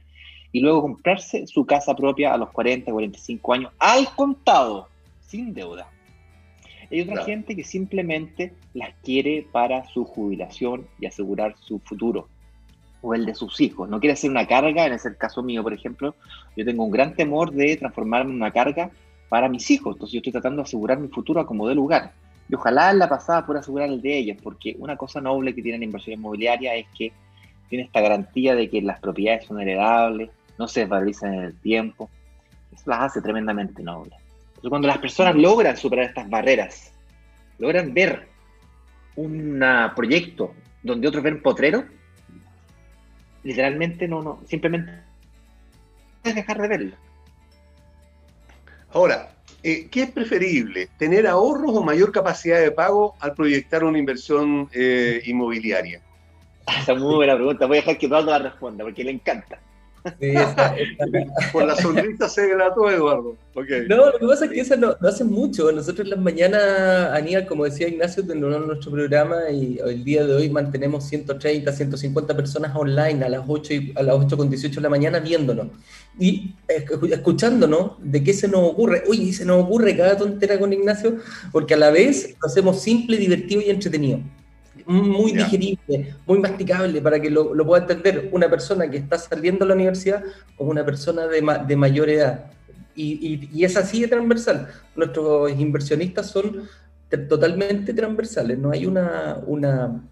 [0.53, 4.89] y luego comprarse su casa propia a los 40, 45 años al contado,
[5.27, 5.89] sin deuda.
[6.91, 12.29] Hay otra gente que simplemente las quiere para su jubilación y asegurar su futuro
[13.03, 13.89] o el de sus hijos.
[13.89, 16.15] No quiere ser una carga, en ese caso mío, por ejemplo,
[16.57, 18.91] yo tengo un gran temor de transformarme en una carga
[19.31, 19.95] para mis hijos.
[19.95, 22.13] Entonces yo estoy tratando de asegurar mi futuro a como de lugar.
[22.51, 25.63] Y ojalá en la pasada pueda asegurar el de ellos, porque una cosa noble que
[25.63, 27.13] tiene la inversión inmobiliaria es que
[27.69, 32.11] tiene esta garantía de que las propiedades son heredables, no se desvalorizan en el tiempo.
[32.75, 34.15] Eso las hace tremendamente nobles.
[34.49, 36.93] Entonces cuando las personas logran superar estas barreras,
[37.59, 38.29] logran ver
[39.15, 39.65] un
[39.95, 41.85] proyecto donde otros ven potrero,
[43.45, 44.93] literalmente no, no, simplemente
[46.25, 46.97] dejar de verlo.
[48.93, 49.31] Ahora,
[49.63, 50.89] eh, ¿qué es preferible?
[50.99, 56.01] ¿Tener ahorros o mayor capacidad de pago al proyectar una inversión eh, inmobiliaria?
[56.67, 57.67] Esa es muy buena pregunta.
[57.67, 59.61] Voy a dejar que Eduardo la responda porque le encanta.
[61.53, 63.37] Por la sonrisa se grató, Eduardo.
[63.89, 65.71] No, lo que pasa es que eso no, hace mucho.
[65.73, 70.35] Nosotros en las mañanas, Aníbal, como decía Ignacio, tenemos nuestro programa y el día de
[70.35, 74.77] hoy mantenemos 130, 150 personas online a las 8 y, a las 8 con 18
[74.77, 75.69] de la mañana viéndonos
[76.19, 76.55] y
[77.11, 79.03] escuchándonos de qué se nos ocurre.
[79.09, 81.17] Oye, se nos ocurre cada tontera con Ignacio,
[81.53, 84.21] porque a la vez lo hacemos simple, divertido y entretenido
[84.91, 89.69] muy digerible, muy masticable para que lo, pueda entender una persona que está saliendo de
[89.69, 90.23] la universidad
[90.57, 92.51] como una persona de, de mayor edad.
[92.97, 94.69] Y, y, es así de transversal.
[94.97, 96.69] Nuestros inversionistas son
[97.29, 98.59] totalmente transversales.
[98.59, 100.03] No hay una, una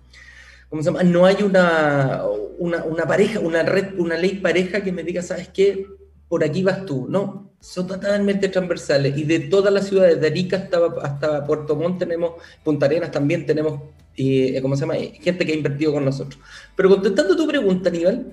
[0.70, 1.02] ¿cómo se llama?
[1.02, 2.22] No hay una,
[2.58, 5.86] una, una, pareja, una red, una ley pareja que me diga, ¿sabes qué?
[6.28, 7.06] Por aquí vas tú.
[7.10, 9.18] No, son totalmente transversales.
[9.18, 13.44] Y de todas las ciudades, de Arica hasta, hasta Puerto Montt tenemos, Punta Arenas también
[13.44, 14.94] tenemos eh, ¿cómo se llama?
[15.20, 16.40] Gente que ha invertido con nosotros.
[16.74, 18.32] Pero contestando tu pregunta, Aníbal,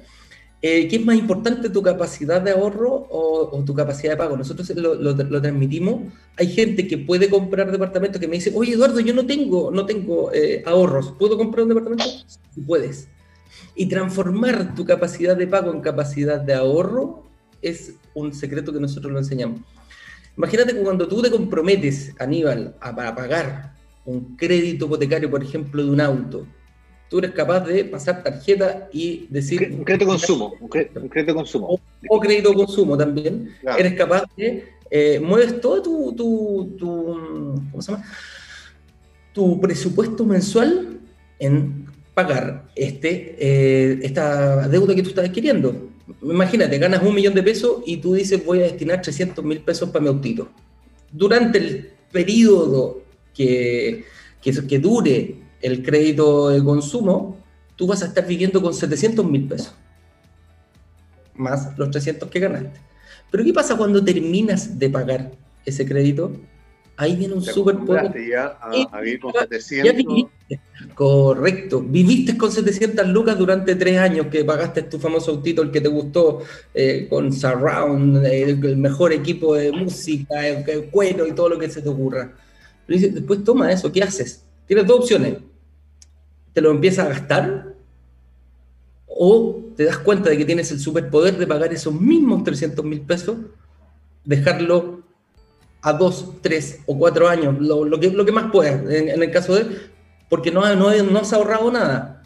[0.67, 4.35] eh, ¿qué es más importante, tu capacidad de ahorro o, tu capacidad de pago?
[4.35, 6.11] Nosotros lo, transmitimos.
[6.37, 9.85] Hay gente que puede comprar departamentos que me dice, oye Eduardo, yo no tengo, no
[9.85, 12.05] tengo eh, ahorros, ¿puedo comprar un departamento?
[12.65, 13.09] Puedes.
[13.75, 17.25] Y transformar tu capacidad de pago en capacidad de ahorro
[17.61, 19.61] es un secreto que nosotros lo enseñamos.
[20.35, 23.74] Imagínate que cuando tú te comprometes, Aníbal, a, a pagar
[24.05, 26.45] un crédito hipotecario, por ejemplo, de un auto,
[27.09, 29.71] tú eres capaz de pasar tarjeta y decir...
[29.71, 31.79] Un crédito consumo, un crédito, consumo.
[32.09, 33.51] O, crédito consumo también.
[33.77, 34.75] Eres capaz de...
[34.91, 38.05] Eh, mueves todo tu, tu, ¿cómo se llama?
[39.35, 40.97] tu presupuesto mensual
[41.39, 45.89] en pagar este, eh, esta deuda que tú estás adquiriendo.
[46.21, 49.89] Imagínate, ganas un millón de pesos y tú dices voy a destinar 300 mil pesos
[49.89, 50.47] para mi autito.
[51.11, 53.03] Durante el periodo
[53.35, 54.05] que,
[54.41, 57.37] que, que dure el crédito de consumo,
[57.75, 59.75] tú vas a estar viviendo con 700 mil pesos,
[61.35, 62.79] más los 300 que ganaste.
[63.31, 65.31] Pero ¿qué pasa cuando terminas de pagar
[65.65, 66.31] ese crédito?
[66.97, 67.75] Ahí viene un súper
[68.29, 70.05] ya a, vivir con 700.
[70.93, 71.81] Correcto.
[71.81, 75.89] Viviste con 700 lucas durante tres años que pagaste tu famoso autito, el que te
[75.89, 76.43] gustó,
[76.73, 81.69] eh, con Surround, eh, el mejor equipo de música, el, cuero y todo lo que
[81.69, 82.31] se te ocurra.
[82.85, 84.43] Pero después toma eso, ¿qué haces?
[84.65, 85.37] Tienes dos opciones.
[86.53, 87.75] Te lo empiezas a gastar
[89.07, 93.01] o te das cuenta de que tienes el superpoder de pagar esos mismos 300 mil
[93.01, 93.37] pesos,
[94.23, 95.03] dejarlo
[95.81, 99.55] a dos, tres o cuatro años, lo, que, lo que más puedas, en, el caso
[99.55, 99.77] de,
[100.29, 102.23] porque no, no, no has ahorrado nada,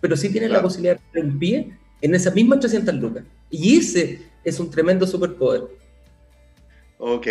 [0.00, 3.24] pero sí tienes la posibilidad de en pie en esas mismas 300 lucas.
[3.50, 5.62] Y ese es un tremendo superpoder.
[6.98, 7.26] Ok.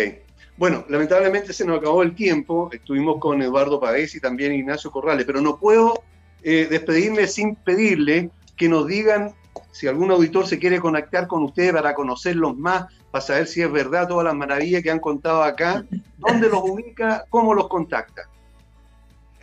[0.56, 2.70] Bueno, lamentablemente se nos acabó el tiempo.
[2.72, 6.02] Estuvimos con Eduardo Pavés y también Ignacio Corrales, pero no puedo
[6.42, 9.34] eh, despedirme sin pedirle que nos digan
[9.72, 13.70] si algún auditor se quiere conectar con ustedes para conocerlos más, para saber si es
[13.70, 15.84] verdad todas las maravillas que han contado acá,
[16.16, 18.22] dónde los ubica, cómo los contacta.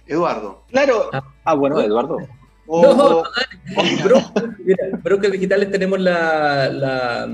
[0.08, 0.64] Eduardo.
[0.70, 1.12] Claro.
[1.44, 2.18] Ah, bueno, Eduardo.
[2.68, 3.24] no,
[5.32, 7.28] Digitales tenemos la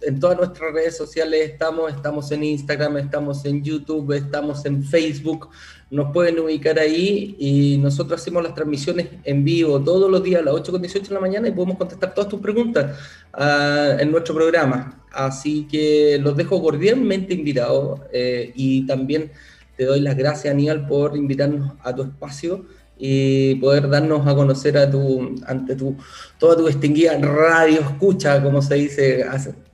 [0.00, 5.48] en todas nuestras redes sociales estamos, estamos en Instagram, estamos en YouTube, estamos en Facebook,
[5.90, 10.44] nos pueden ubicar ahí y nosotros hacemos las transmisiones en vivo todos los días a
[10.44, 12.98] las 8.18 de la mañana y podemos contestar todas tus preguntas
[13.34, 15.02] uh, en nuestro programa.
[15.12, 19.32] Así que los dejo cordialmente invitados eh, y también
[19.76, 22.66] te doy las gracias, Aníbal, por invitarnos a tu espacio
[22.98, 25.96] y poder darnos a conocer a tu, ante tu,
[26.38, 29.24] toda tu distinguida radio escucha, como se dice,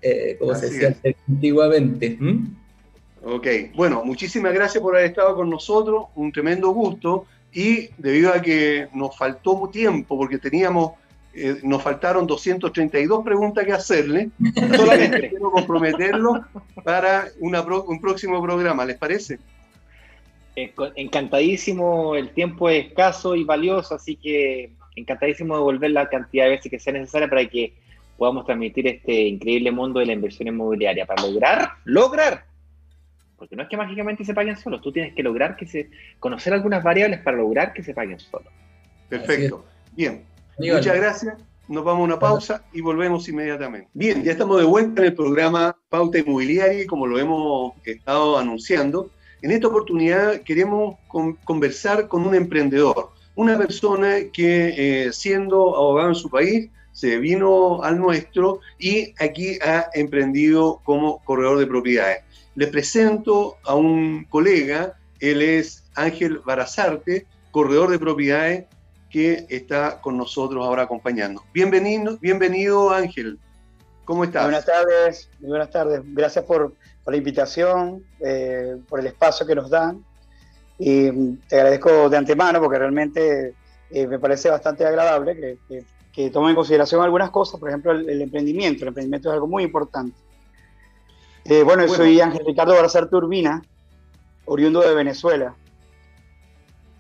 [0.03, 0.97] eh, como se decía
[1.29, 2.19] antiguamente.
[3.23, 8.43] Ok, bueno, muchísimas gracias por haber estado con nosotros, un tremendo gusto y debido a
[8.43, 10.93] que nos faltó tiempo porque teníamos,
[11.33, 14.31] eh, nos faltaron 232 preguntas que hacerle,
[14.77, 16.45] solamente quiero comprometerlo
[16.85, 19.39] para una un próximo programa, ¿les parece?
[20.57, 26.51] Encantadísimo, el tiempo es escaso y valioso, así que encantadísimo de volver la cantidad de
[26.51, 27.75] veces que sea necesaria para que
[28.17, 32.45] podamos transmitir este increíble mundo de la inversión inmobiliaria, para lograr, lograr,
[33.37, 35.91] porque no es que mágicamente se paguen solos, tú tienes que lograr que se,
[36.21, 38.49] conocer algunas variables para lograr que se paguen solos.
[39.09, 40.25] Perfecto, bien,
[40.59, 41.35] muchas gracias.
[41.67, 43.89] Nos vamos a una pausa y volvemos inmediatamente.
[43.95, 48.37] Bien, ya estamos de vuelta en el programa Pauta Inmobiliaria y como lo hemos estado
[48.37, 49.11] anunciando,
[49.45, 50.97] en esta oportunidad queremos
[51.45, 57.83] conversar con un emprendedor, una persona que eh, siendo abogado en su país se vino
[57.83, 62.23] al nuestro y aquí ha emprendido como corredor de propiedades.
[62.55, 68.65] Les presento a un colega, él es Ángel Barazarte, corredor de propiedades
[69.11, 71.45] que está con nosotros ahora acompañando.
[71.53, 73.39] Bienvenido, bienvenido Ángel.
[74.07, 74.45] ¿Cómo estás?
[74.45, 76.01] Buenas tardes, buenas tardes.
[76.03, 76.73] Gracias por,
[77.05, 80.05] por la invitación, eh, por el espacio que nos dan.
[80.79, 83.55] Y te agradezco de antemano porque realmente
[83.91, 88.23] eh, me parece bastante agradable que, que, tome en consideración algunas cosas, por ejemplo, el,
[88.23, 88.83] emprendimiento.
[88.83, 90.17] El emprendimiento es algo muy importante.
[91.45, 93.63] Eh, bueno, yo soy Ángel Ricardo Barazar Turbina,
[94.47, 95.55] oriundo de Venezuela,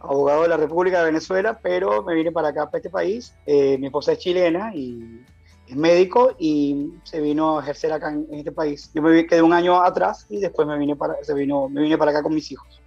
[0.00, 3.34] abogado de la República de Venezuela, pero me vine para acá, para este país.
[3.46, 5.24] mi esposa es chilena y
[5.66, 8.90] es médico y se vino a ejercer acá en, este país.
[8.94, 11.96] Yo me quedé un año atrás y después me vine para, se vino, me vine
[11.96, 12.80] para acá con mis hijos,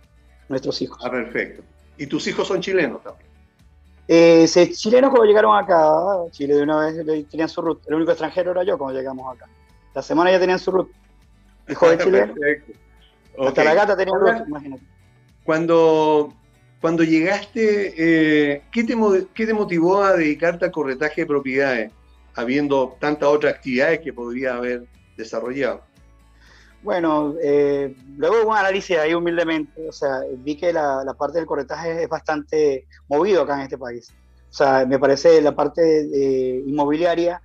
[0.47, 0.99] nuestros hijos.
[1.03, 1.63] Ah, perfecto.
[1.97, 3.27] ¿Y tus hijos son chilenos también?
[4.07, 5.91] Eh, chilenos cuando llegaron acá,
[6.31, 7.81] Chile de una vez tenían su root.
[7.87, 9.47] El único extranjero era yo cuando llegamos acá.
[9.93, 10.89] La semana ya tenían su root.
[11.67, 12.33] Hijo de chileno.
[13.39, 14.83] Hasta la gata tenía root, imagínate.
[15.43, 16.33] Cuando,
[16.79, 18.95] cuando llegaste, eh, ¿qué, te,
[19.33, 21.91] ¿qué te motivó a dedicarte al corretaje de propiedades?
[22.37, 25.81] Habiendo tantas otras actividades que podría haber desarrollado?
[26.83, 31.47] Bueno, eh, luego un análisis ahí humildemente, o sea, vi que la, la, parte del
[31.47, 34.13] corretaje es bastante movido acá en este país.
[34.49, 37.41] O sea, me parece la parte eh, inmobiliaria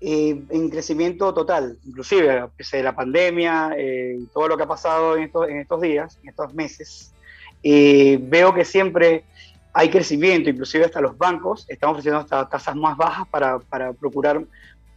[0.00, 5.24] eh, en crecimiento total, inclusive pese la pandemia, eh, todo lo que ha pasado en
[5.24, 7.14] estos, en estos días, en estos meses,
[7.62, 9.24] veo que siempre
[9.72, 14.44] hay crecimiento, inclusive hasta los bancos están ofreciendo hasta tasas más bajas para, para procurar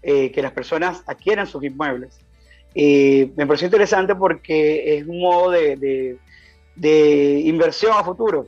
[0.04, 2.20] que las personas adquieran sus inmuebles.
[2.78, 6.18] Eh, me pareció interesante porque es un modo de,
[6.76, 8.48] de, inversión a futuro.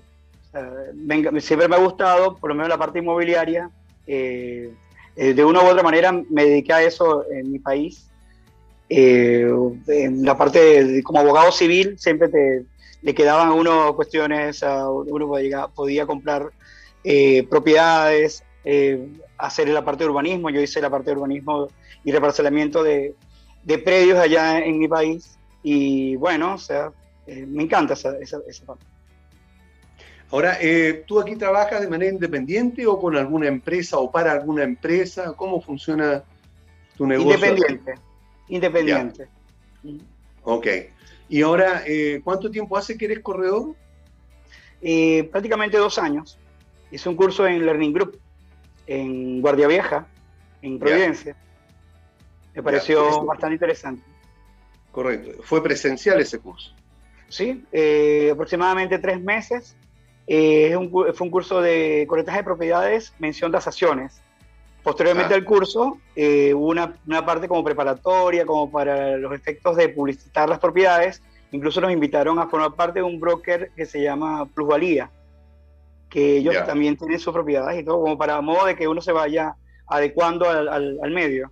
[1.40, 3.72] siempre me ha gustado, por lo menos la parte inmobiliaria.
[4.06, 4.70] Eh,
[5.16, 8.10] eh, de una u otra manera me dediqué a eso en mi país.
[8.90, 12.66] en la parte como abogado civil siempre te,
[13.02, 16.52] le quedaban a uno cuestiones, uno podía, podía comprar
[17.50, 18.44] propiedades,
[19.38, 20.50] hacer la parte de urbanismo.
[20.50, 21.68] Yo hice la parte de urbanismo
[22.04, 23.16] y reparcelamiento de,
[23.64, 26.92] de predios allá en mi país y bueno, o sea,
[27.26, 28.86] eh, me encanta esa, esa, parte.
[30.32, 34.64] Ahora, eh, ¿tú aquí trabajas de manera independiente o con alguna empresa o para alguna
[34.64, 35.34] empresa?
[35.34, 36.24] ¿Cómo funciona
[36.96, 37.34] tu negocio?
[37.34, 37.94] Independiente,
[38.48, 39.28] independiente.
[40.44, 40.68] Ok.
[41.30, 43.76] ¿Y ahora, eh, cuánto tiempo hace que eres corredor?
[45.32, 46.38] prácticamente dos años.
[46.92, 48.20] Hice un curso en Learning Group,
[48.86, 50.08] en Guardia Vieja,
[50.62, 51.36] en Providencia.
[52.56, 54.04] Me pareció bastante interesante.
[54.92, 55.44] Correcto.
[55.44, 56.74] ¿Fue presencial ese curso?
[57.30, 59.76] Sí, eh, aproximadamente tres meses.
[60.26, 60.74] Eh,
[61.14, 64.22] fue un curso de corretaje de propiedades, mención de tasaciones.
[64.84, 65.38] Posteriormente ah.
[65.38, 70.48] al curso eh, hubo una, una, parte como preparatoria, como para los efectos de publicitar
[70.48, 71.22] las propiedades.
[71.52, 75.10] Incluso nos invitaron a formar parte de un broker que se llama Plusvalía,
[76.10, 79.12] que ellos también tienen sus propiedades y todo, como para modo de que uno se
[79.12, 79.56] vaya
[79.88, 81.52] adecuando al, al medio.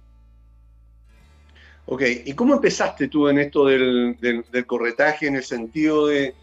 [1.88, 4.18] Ok, ¿y cómo empezaste tú en esto del,
[4.66, 6.34] corretaje en el sentido de,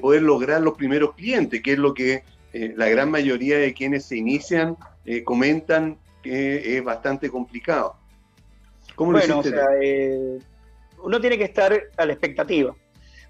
[0.00, 2.22] poder lograr los primeros clientes, que es lo que
[2.54, 7.96] eh, la gran mayoría de quienes se inician eh, comentan que es bastante complicado?
[8.94, 10.38] ¿Cómo bueno, o sea, eh,
[11.02, 12.74] uno tiene que estar a la expectativa.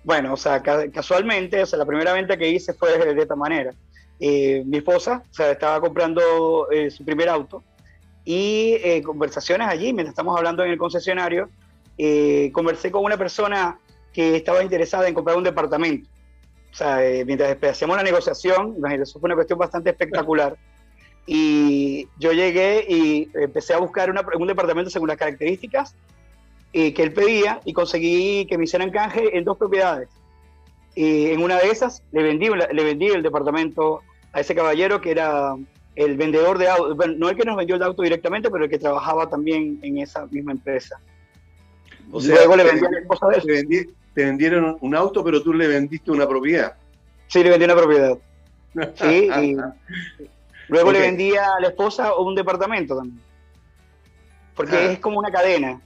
[0.04, 3.72] Bueno, o sea, casualmente, o sea, la primera venta que hice fue de, esta manera.
[4.18, 7.62] mi esposa, o sea, estaba comprando su primer auto
[8.24, 11.48] y conversaciones allí, mientras estamos hablando en el concesionario,
[11.98, 13.78] eh, conversé con una persona
[14.12, 16.08] que estaba interesada en comprar un departamento.
[16.70, 20.56] O sea, eh, mientras hacíamos la negociación, eso fue una cuestión bastante espectacular.
[21.26, 25.94] Y yo llegué y empecé a buscar un departamento según las características
[26.72, 30.08] eh, que él pedía y conseguí que me hicieran canje en dos propiedades.
[30.94, 35.10] Y en una de esas le vendí, le vendí el departamento a ese caballero que
[35.10, 35.54] era
[35.94, 38.70] el vendedor de auto, bueno, no el que nos vendió el auto directamente, pero el
[38.70, 40.98] que trabajaba también en esa misma empresa.
[42.10, 46.74] O sea, Luego le te, te, vendieron un auto, pero tú le vendiste una propiedad.
[47.28, 48.18] Sí, le vendí una propiedad.
[48.94, 49.56] Sí, y
[50.72, 53.20] luego le vendí a la esposa un departamento también.
[54.54, 54.92] Porque ah.
[54.92, 55.80] es como una cadena.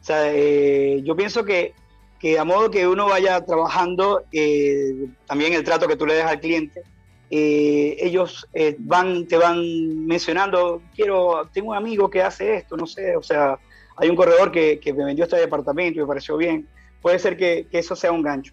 [0.00, 1.72] O sea, eh, yo pienso que,
[2.18, 6.30] que, a modo que uno vaya trabajando, eh, también el trato que tú le das
[6.30, 6.82] al cliente,
[7.30, 8.46] eh, ellos
[8.78, 13.58] van, te van mencionando, quiero, tengo un amigo que hace esto, no sé, o sea,
[13.96, 16.68] hay un corredor que, me vendió este departamento y me pareció bien.
[17.02, 18.52] Puede ser que, eso sea un gancho.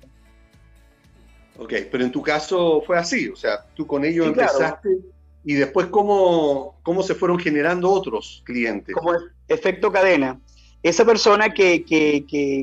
[1.58, 5.14] Ok, pero en tu caso fue así, o sea, tú con ellos empezaste
[5.44, 8.96] y después cómo, cómo se fueron generando otros clientes.
[8.96, 9.14] Como
[9.48, 10.40] efecto cadena.
[10.82, 11.86] Esa persona que,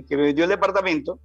[0.09, 1.19] me vendió el departamento,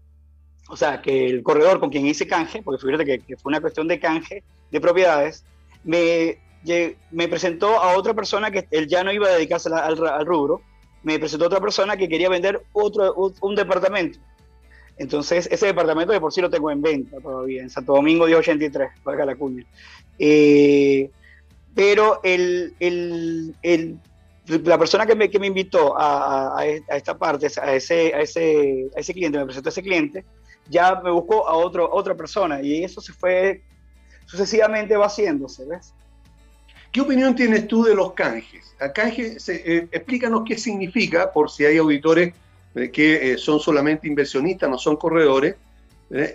[0.69, 3.87] o sea, que el corredor con quien hice canje, porque fíjate que, fue una cuestión
[3.87, 5.43] de canje de propiedades,
[5.83, 6.37] me,
[7.11, 10.61] me presentó a otra persona que él ya no iba a dedicarse al rubro,
[11.03, 14.19] me presentó otra persona que quería vender otro, un departamento.
[14.97, 18.89] Entonces, ese departamento de por sí lo tengo en venta todavía, en Santo Domingo 1083,
[19.03, 19.65] para la cuña.
[20.17, 21.11] Eh,
[21.75, 23.99] pero el, el,
[24.47, 28.89] la persona que me, que me invitó a, a, esta parte, a ese, a, ese,
[28.95, 30.25] a ese cliente, me presentó a ese cliente,
[30.69, 33.61] ya me buscó a otro, otra persona y eso se fue
[34.25, 35.93] sucesivamente va ¿ves?
[36.91, 38.73] ¿Qué opinión tienes tú de los canjes?
[38.79, 42.33] A canje, eh, explícanos qué significa, por si hay auditores
[42.73, 45.55] eh, que eh, son solamente inversionistas, no son corredores,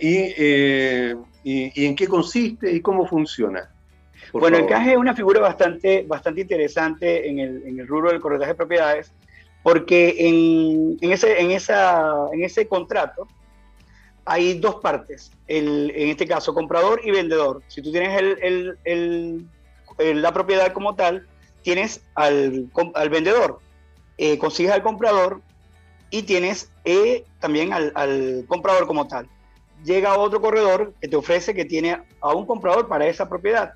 [0.03, 0.35] y,
[1.43, 3.71] en qué consiste y cómo funciona.
[4.33, 8.21] Bueno, el canje es una figura bastante, bastante interesante en el, en el rubro del
[8.21, 9.13] corretaje de propiedades,
[9.63, 13.27] porque en, en, ese, en, esa, en ese contrato
[14.25, 17.63] hay dos partes, el, en este caso comprador y vendedor.
[17.69, 19.47] Si tú tienes el, el
[20.01, 21.27] la propiedad como tal,
[21.63, 23.61] tienes al, al vendedor,
[24.19, 25.41] eh, consigues al comprador
[26.11, 29.29] y tienes eh, también al, al, comprador como tal.
[29.85, 33.75] Llega otro corredor que te ofrece que tiene a un comprador para esa propiedad.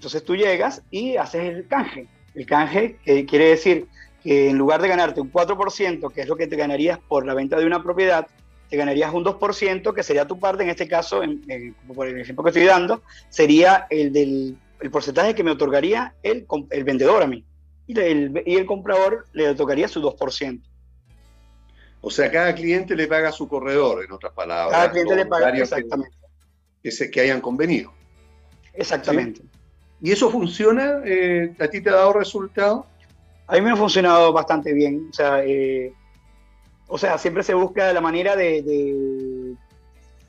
[0.00, 2.08] Entonces tú llegas y haces el canje.
[2.34, 3.86] El canje que quiere decir
[4.24, 7.34] que en lugar de ganarte un 4%, que es lo que te ganarías por la
[7.34, 8.26] venta de una propiedad,
[8.70, 12.42] te ganarías un 2%, que sería tu parte, en este caso, en, por el ejemplo
[12.42, 17.26] que estoy dando, sería el del el porcentaje que me otorgaría el, el vendedor a
[17.26, 17.44] mí.
[17.86, 20.62] Y el, y el comprador le otorgaría su 2%.
[22.00, 24.72] O sea, cada cliente le paga a su corredor, en otras palabras.
[24.72, 26.16] Cada cliente le paga, exactamente.
[26.82, 27.92] Que, que, que hayan convenido.
[28.72, 29.42] Exactamente.
[30.02, 31.02] ¿Y eso funciona?
[31.04, 32.86] Eh, ¿A ti te ha dado resultado?
[33.46, 35.08] A mí me ha funcionado bastante bien.
[35.10, 35.92] O sea, eh,
[36.86, 39.54] o sea siempre se busca la manera de,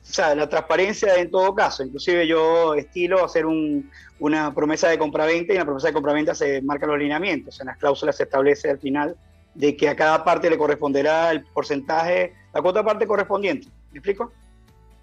[0.02, 1.82] O sea, la transparencia en todo caso.
[1.82, 6.34] Inclusive yo estilo hacer un, una promesa de compraventa y en la promesa de compraventa
[6.34, 7.60] se marcan los lineamientos.
[7.60, 9.16] En las cláusulas se establece al final
[9.54, 13.68] de que a cada parte le corresponderá el porcentaje, la cuota parte correspondiente.
[13.90, 14.32] ¿Me explico?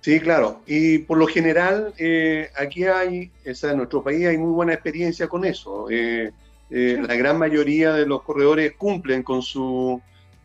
[0.02, 0.62] Sí, claro.
[0.66, 4.74] Y por lo general, eh, aquí hay, o sea, en nuestro país hay muy buena
[4.74, 5.88] experiencia con eso.
[5.90, 6.32] Eh,
[6.70, 10.02] eh, la gran mayoría de los corredores cumplen con su,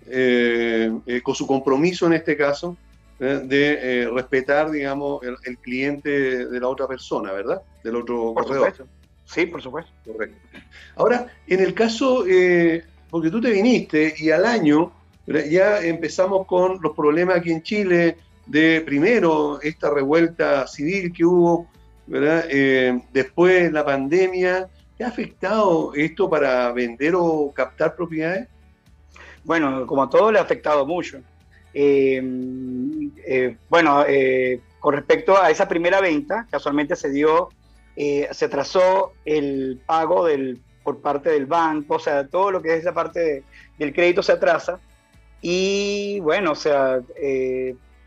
[0.09, 0.91] eh,
[1.23, 2.77] con su compromiso en este caso
[3.17, 7.63] de respetar, digamos, el, cliente de la otra persona, ¿verdad?
[7.83, 8.75] Del otro corredor.
[9.25, 9.93] Sí, por supuesto.
[10.05, 10.37] Correcto.
[10.97, 12.25] Ahora, en el caso,
[13.09, 14.93] porque tú te viniste y al año
[15.27, 21.69] ya empezamos con los problemas aquí en Chile de primero esta revuelta civil que hubo,
[22.07, 22.45] ¿verdad?
[23.13, 28.49] después la pandemia ¿Te ha afectado esto para vender o captar propiedades?
[29.43, 31.21] Bueno, como a todo le ha afectado mucho.
[31.73, 32.23] Eh,
[33.27, 37.49] eh, bueno, eh, con respecto a esa primera venta, casualmente se dio,
[37.97, 42.81] se trazó el pago del, por parte del banco, o sea, todo lo que es
[42.81, 43.43] esa parte
[43.79, 44.79] del crédito se atrasa.
[45.41, 47.01] Y bueno, o sea,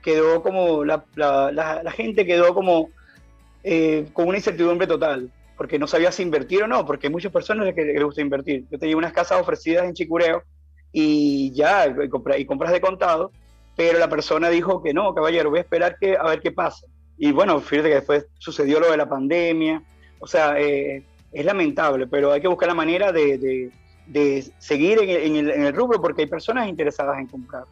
[0.08, 2.89] quedó como, la, la, gente quedó como
[4.14, 8.03] con una incertidumbre total porque no sabía si invertir o no, porque muchas personas les
[8.03, 8.66] gusta invertir.
[8.72, 10.43] Yo tenía unas casas ofrecidas en Chicureo
[10.93, 13.32] y ya, y, compras de contado,
[13.76, 16.86] pero la persona dijo que no, caballero, voy a esperar que, a ver qué pasa.
[17.18, 19.82] Y bueno, fíjate que después sucedió lo de la pandemia,
[20.20, 23.72] o sea, eh, es lamentable, pero hay que buscar la manera de,
[24.60, 27.64] seguir en el, rubro porque hay personas interesadas en comprar.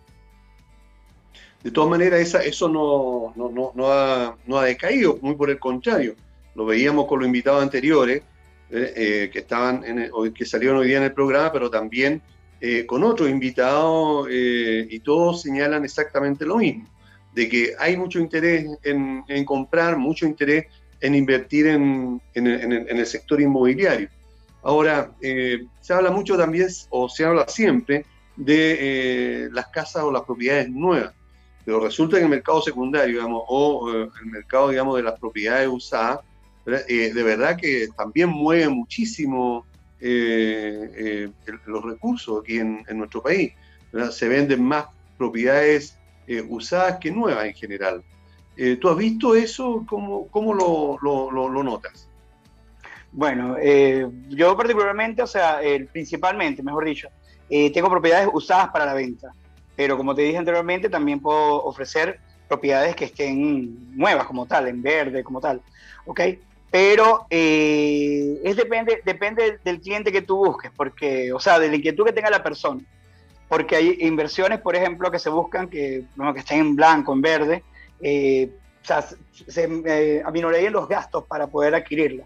[1.66, 6.16] De todas maneras, eso no, ha, no decaído, muy por el contrario
[6.56, 8.24] lo veíamos con los invitados anteriores,
[8.72, 12.22] eh, eh, que, estaban en que salieron hoy día en el programa, pero también
[12.60, 16.88] eh, con otros invitados, y todos señalan exactamente lo mismo,
[17.34, 20.66] de que hay mucho interés en, comprar, mucho interés
[21.02, 24.10] en invertir en, el, sector inmobiliario.
[24.64, 28.06] Ahora, se habla mucho también, o se habla siempre,
[28.36, 31.14] de las casas o las propiedades nuevas,
[31.66, 36.20] pero resulta que el mercado secundario, digamos, o el mercado, digamos, de las propiedades usadas,
[36.66, 39.66] eh, de verdad que también mueve muchísimo
[40.00, 43.54] eh, eh, los recursos aquí en, nuestro país.
[44.12, 44.86] Se venden más
[45.18, 45.98] propiedades
[46.50, 48.04] usadas que nuevas en general.
[48.82, 49.86] ¿Tú has visto eso?
[49.88, 52.08] ¿Cómo, cómo lo, lo, notas?
[53.12, 53.56] Bueno,
[54.30, 55.60] yo particularmente, o sea,
[55.94, 57.08] principalmente, mejor dicho,
[57.48, 59.32] tengo propiedades usadas para la venta,
[59.76, 64.82] pero como te dije anteriormente, también puedo ofrecer propiedades que estén nuevas como tal, en
[64.82, 65.62] verde como tal,
[66.06, 66.22] ¿ok?
[66.76, 71.78] pero eh, es depende, depende del cliente que tú busques, porque, o sea, de la
[71.78, 72.82] inquietud que tenga la persona.
[73.48, 77.22] Porque hay inversiones, por ejemplo, que se buscan que, bueno, que estén en blanco, en
[77.22, 77.64] verde,
[78.02, 78.50] eh,
[78.84, 79.06] o sea,
[79.48, 82.26] se eh, aminorarían los gastos para poder adquirirla.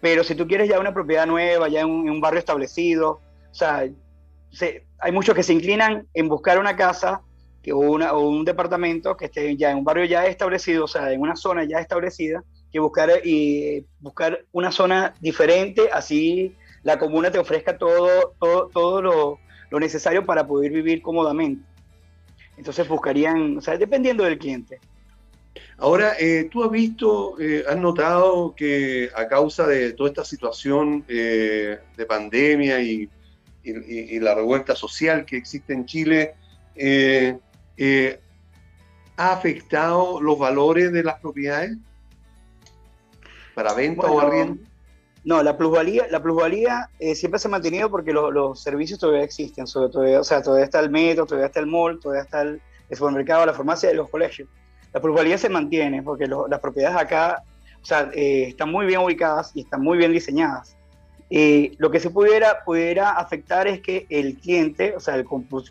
[0.00, 3.20] Pero si tú quieres ya una propiedad nueva, ya en un, barrio establecido,
[3.50, 3.88] o sea,
[4.98, 7.22] hay muchos que se inclinan en buscar una casa
[7.62, 10.88] que, o, una, o un departamento que esté ya en un barrio ya establecido, o
[10.88, 12.42] sea, en una zona ya establecida,
[12.72, 19.02] que buscar, y buscar una zona diferente, así la comuna te ofrezca todo, todo, todo
[19.02, 19.38] lo,
[19.70, 21.62] lo, necesario para poder vivir cómodamente.
[22.56, 24.78] Entonces buscarían, o sea, dependiendo del cliente.
[25.78, 31.04] Ahora, eh, tú has visto, eh, has notado que a causa de toda esta situación
[31.08, 33.08] eh, de pandemia y,
[33.62, 36.34] y, y, la revuelta social que existe en Chile,
[39.16, 41.76] ¿ha afectado los valores de las propiedades?
[43.54, 44.62] para venta o arriendo?
[45.22, 49.66] No, la plusvalía, la plusvalía eh, siempre se ha mantenido porque los servicios todavía existen,
[49.66, 52.60] sobre todo, o sea, todavía está el metro, todavía está el mall, todavía está el,
[52.90, 54.48] supermercado, la farmacia y los colegios.
[54.92, 57.42] La plusvalía se mantiene porque las propiedades acá,
[57.80, 60.76] o sea, eh, están muy bien ubicadas y están muy bien diseñadas.
[61.30, 65.24] Eh, lo que se pudiera, pudiera afectar es que el cliente, o sea, el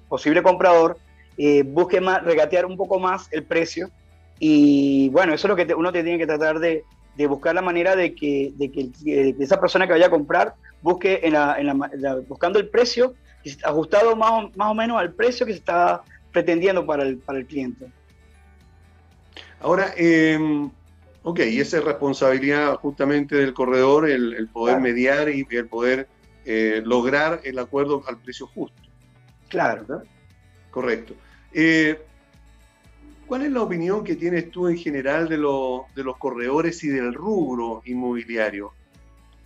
[0.08, 0.98] posible comprador,
[1.38, 3.92] eh, busque más, regatear un poco más el precio.
[4.40, 6.84] Y bueno, eso es lo que uno tiene que tratar de,
[7.28, 11.34] buscar la manera de que, de que, esa persona que vaya a comprar busque en
[11.34, 11.58] la,
[12.30, 13.14] buscando el precio
[13.64, 16.02] ajustado más más o menos al precio que se está
[16.32, 17.88] pretendiendo para el, para el cliente.
[19.60, 20.70] Ahora, eh,
[21.30, 26.08] ok, y esa es responsabilidad justamente del corredor, el, poder mediar y el poder
[26.44, 28.82] eh, lograr el acuerdo al precio justo.
[29.48, 30.04] Claro.
[30.72, 31.14] Correcto.
[31.54, 32.02] Eh,
[33.28, 37.14] ¿Cuál es la opinión que tienes tú en general de, de los corredores y del
[37.14, 38.72] rubro inmobiliario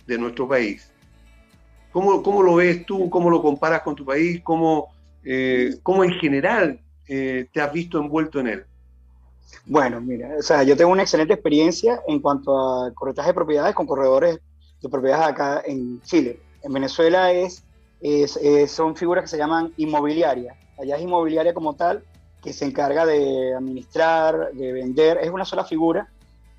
[0.06, 0.90] de nuestro país?
[1.92, 3.10] ¿Cómo, ¿Cómo, lo ves tú?
[3.10, 4.40] ¿Cómo lo comparas con tu país?
[4.42, 4.88] ¿Cómo,
[5.22, 8.64] eh, ¿Cómo en general te has visto envuelto en él?
[9.66, 13.74] Bueno, mira, o sea, yo tengo una excelente experiencia en cuanto a corretaje de propiedades
[13.74, 14.40] con corredores
[14.80, 16.40] de propiedades acá en Chile.
[16.62, 17.64] En Venezuela es,
[18.68, 20.56] son figuras que se llaman inmobiliarias.
[20.78, 22.04] Allá es inmobiliaria como tal,
[22.42, 25.18] que se encarga de administrar, de vender.
[25.22, 26.08] Es una sola figura,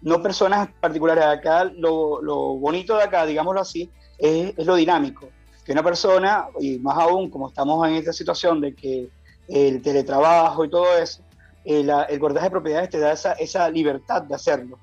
[0.01, 1.23] no personas particulares.
[1.23, 5.29] Acá lo, lo bonito de acá, digámoslo así, es, es, lo dinámico.
[5.63, 9.09] Que una persona, y más aún como estamos en esta situación de que
[9.47, 11.21] el teletrabajo y todo eso,
[11.65, 14.79] el, el corretaje de propiedades te da esa, esa, libertad de hacerlo.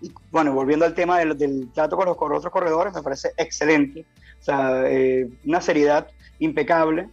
[0.00, 4.04] Y bueno, volviendo al tema del, del trato con los otros corredores, me parece excelente.
[4.40, 6.08] O sea, eh, una seriedad
[6.38, 7.08] impecable,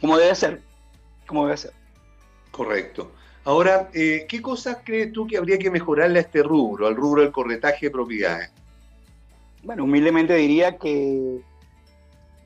[0.00, 0.60] como debe ser.
[1.26, 1.72] Como debe ser.
[2.50, 3.12] Correcto.
[3.44, 7.22] Ahora, eh, ¿qué cosas crees tú que habría que mejorarle a este rubro, al rubro
[7.22, 8.50] del corretaje de propiedades?
[9.62, 11.40] Bueno, humildemente diría que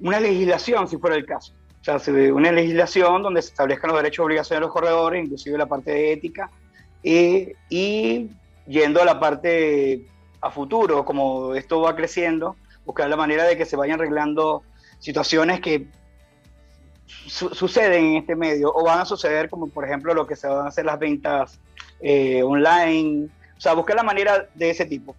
[0.01, 1.55] una legislación, si fuera el caso.
[1.83, 1.99] Sea,
[2.35, 5.91] una legislación donde se establezcan los derechos y obligaciones de los corredores, inclusive la parte
[5.91, 6.51] de ética,
[7.03, 8.29] eh, y
[8.67, 10.07] yendo a la parte
[10.43, 14.63] a futuro, como esto va creciendo, buscar la manera de que se vayan arreglando
[14.99, 15.87] situaciones que
[17.07, 20.67] suceden en este medio o van a suceder, como por ejemplo lo que se van
[20.67, 21.59] a hacer las ventas
[22.01, 25.17] eh, online, o sea, buscar la manera de ese tipo.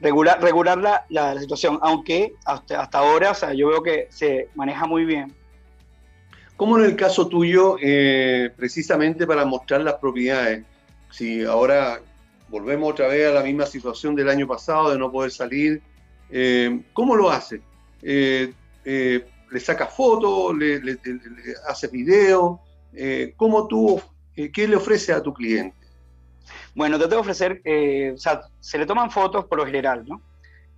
[0.00, 4.48] Regular, regular la, la, situación, aunque hasta, hasta ahora, o sea, yo veo que se
[4.54, 5.34] maneja muy bien
[6.60, 10.62] como en el caso tuyo, eh, precisamente para mostrar las propiedades?
[11.10, 12.02] Si ahora
[12.50, 15.80] volvemos otra vez a la misma situación del año pasado de no poder salir,
[16.28, 17.62] eh, ¿cómo lo hace?
[18.02, 18.52] Eh,
[18.84, 20.54] ¿Le sacas fotos?
[20.54, 20.98] ¿Le, le,
[21.66, 22.60] haces video?
[23.38, 23.98] ¿Cómo tú,
[24.34, 25.78] qué le ofreces a tu cliente?
[26.74, 27.62] Bueno, te tengo que ofrecer,
[28.12, 30.20] o sea, se le toman fotos por lo general, ¿no?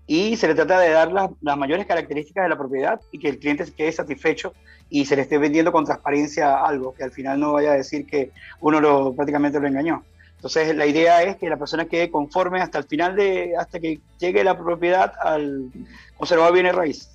[0.07, 3.39] Y se le trata de dar las, mayores características de la propiedad y que el
[3.39, 4.53] cliente quede satisfecho
[4.91, 8.07] y se le esté vendiendo con transparencia algo, que al final no vaya a decir
[8.07, 8.31] que
[8.61, 10.05] uno lo, prácticamente lo engañó.
[10.37, 14.01] Entonces la idea es que la persona quede conforme hasta el final de, hasta que
[14.19, 15.71] llegue la propiedad al
[16.17, 17.11] conservador bienes raíz.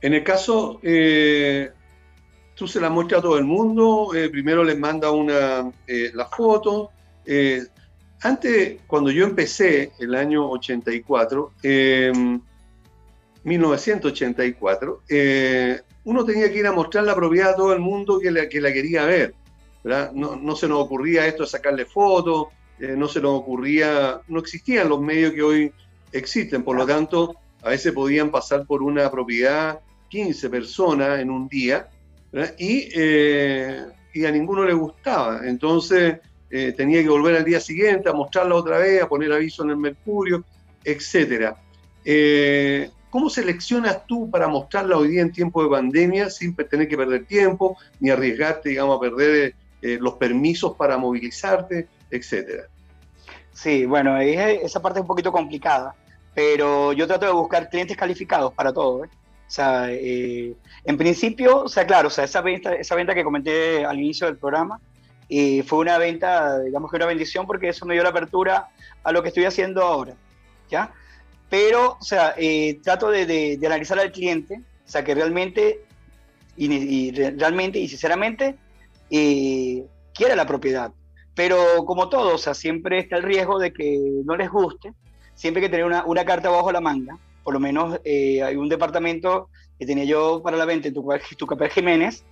[0.00, 1.72] En el caso, eh,
[2.54, 6.26] tú se la muestras a todo el mundo, eh, primero les manda una, eh, la
[6.26, 6.90] foto,
[8.24, 11.52] antes, cuando yo empecé, el año 84,
[13.44, 18.18] 1984, em, eh, uno tenía que ir a mostrar la propiedad a todo el mundo
[18.18, 19.34] que la, que la quería ver.
[19.84, 22.46] No, no, se nos ocurría esto de sacarle fotos,
[22.78, 25.72] eh, no se nos ocurría, no existían los medios que hoy
[26.10, 31.46] existen, por lo tanto, a veces podían pasar por una propiedad 15 personas en un
[31.46, 31.90] día
[32.58, 35.42] y, eh, y a ninguno le gustaba.
[35.44, 36.20] Entonces,
[36.50, 39.70] eh, tenía que volver al día siguiente a mostrarla otra vez, a poner aviso en
[39.70, 40.44] el Mercurio,
[40.84, 41.54] etc.
[42.04, 46.96] Eh, ¿Cómo seleccionas tú para mostrarla hoy día en tiempo de pandemia sin tener que
[46.96, 52.64] perder tiempo, ni arriesgarte, digamos, a perder eh, los permisos para movilizarte, etcétera?
[53.52, 55.94] Sí, bueno, esa parte es un poquito complicada,
[56.34, 59.02] pero yo trato de buscar clientes calificados para todo.
[59.02, 59.06] O
[59.46, 63.98] sea, en principio, o sea, claro, o sea, esa venta, esa venta que comenté al
[63.98, 64.80] inicio del programa,
[65.36, 68.68] y fue una venta, digamos que una bendición porque eso me dio la apertura
[69.02, 70.14] a lo que estoy haciendo ahora,
[70.70, 70.92] ¿ya?
[71.50, 75.80] Pero, o sea, eh, trato de, de, analizar al cliente, o sea, que realmente
[76.56, 78.54] y, realmente y sinceramente
[79.10, 80.92] eh, quiera la propiedad.
[81.34, 84.92] Pero como todo, o sea, siempre está el riesgo de que no les guste,
[85.34, 87.18] siempre hay que tener una, una carta bajo la manga.
[87.42, 89.48] Por lo menos eh, hay un departamento
[89.80, 92.24] que tenía yo para la venta en Tucapel Jiménez,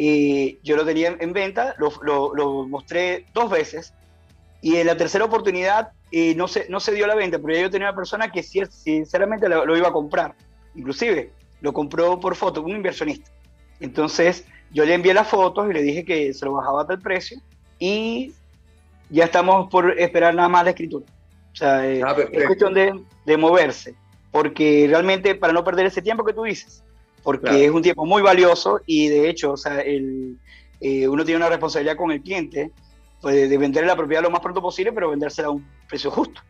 [0.00, 1.90] y yo lo tenía en venta, lo,
[2.32, 3.92] lo, mostré dos veces
[4.62, 7.68] y en la tercera oportunidad eh, no, se, no se dio la venta, pero yo
[7.68, 10.36] tenía una persona que sinceramente lo, iba a comprar,
[10.76, 13.28] inclusive lo compró por foto, un inversionista.
[13.80, 17.00] Entonces yo le envié las fotos y le dije que se lo bajaba a tal
[17.00, 17.40] precio
[17.80, 18.32] y
[19.10, 21.06] ya estamos por esperar nada más la escritura.
[21.52, 22.94] O sea, eh, ah, es cuestión de,
[23.26, 23.96] de, moverse.
[24.30, 26.84] porque realmente para no perder ese tiempo que tú dices,
[27.22, 30.38] porque es un tiempo muy valioso y de hecho, o sea, el,
[30.80, 32.70] eh, uno tiene una responsabilidad con el cliente
[33.20, 36.40] pues, de vender la propiedad lo más pronto posible, pero vendérsela a un precio justo.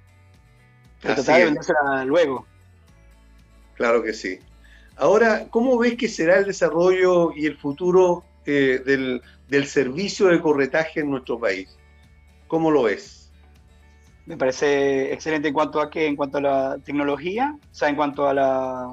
[1.00, 2.46] Pero tratar de vendérsela luego.
[3.74, 4.38] Claro que sí.
[4.96, 10.40] Ahora, ¿cómo ves que será el desarrollo y el futuro eh, del, del servicio de
[10.40, 11.78] corretaje en nuestro país?
[12.48, 13.30] ¿Cómo lo ves?
[14.26, 17.96] Me parece excelente en cuanto a qué, en cuanto a la tecnología, o sea, en
[17.96, 18.88] cuanto a la...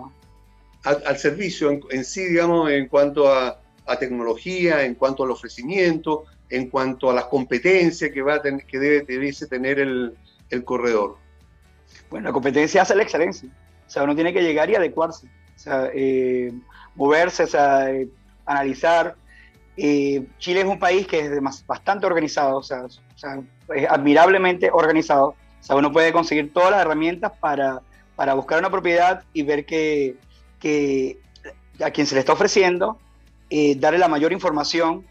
[0.86, 3.60] Al, servicio en, sí, digamos, en cuanto a,
[4.00, 8.80] tecnología, en cuanto al ofrecimiento, en cuanto a las competencias que, va a tener, que
[8.80, 10.16] debe, tener el,
[10.64, 11.18] corredor.
[12.10, 13.50] Bueno, la competencia hace la excelencia.
[13.86, 15.28] O sea, uno tiene que llegar y adecuarse.
[15.56, 16.52] O sea, eh,
[16.96, 18.08] moverse, o sea, eh,
[18.46, 19.16] analizar,
[19.76, 22.86] Chile es un país que es bastante organizado, o sea,
[23.76, 25.30] es admirablemente organizado.
[25.30, 27.82] O sea, uno puede conseguir todas las herramientas para,
[28.16, 30.16] para buscar una propiedad y ver que,
[31.80, 32.98] a quien se le está ofreciendo,
[33.50, 35.06] eh, darle la mayor información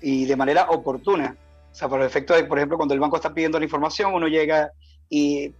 [0.00, 1.36] y de manera oportuna.
[1.72, 4.14] O sea, por el efecto de, por ejemplo, cuando el banco está pidiendo la información,
[4.14, 4.70] uno llega
[5.08, 5.52] y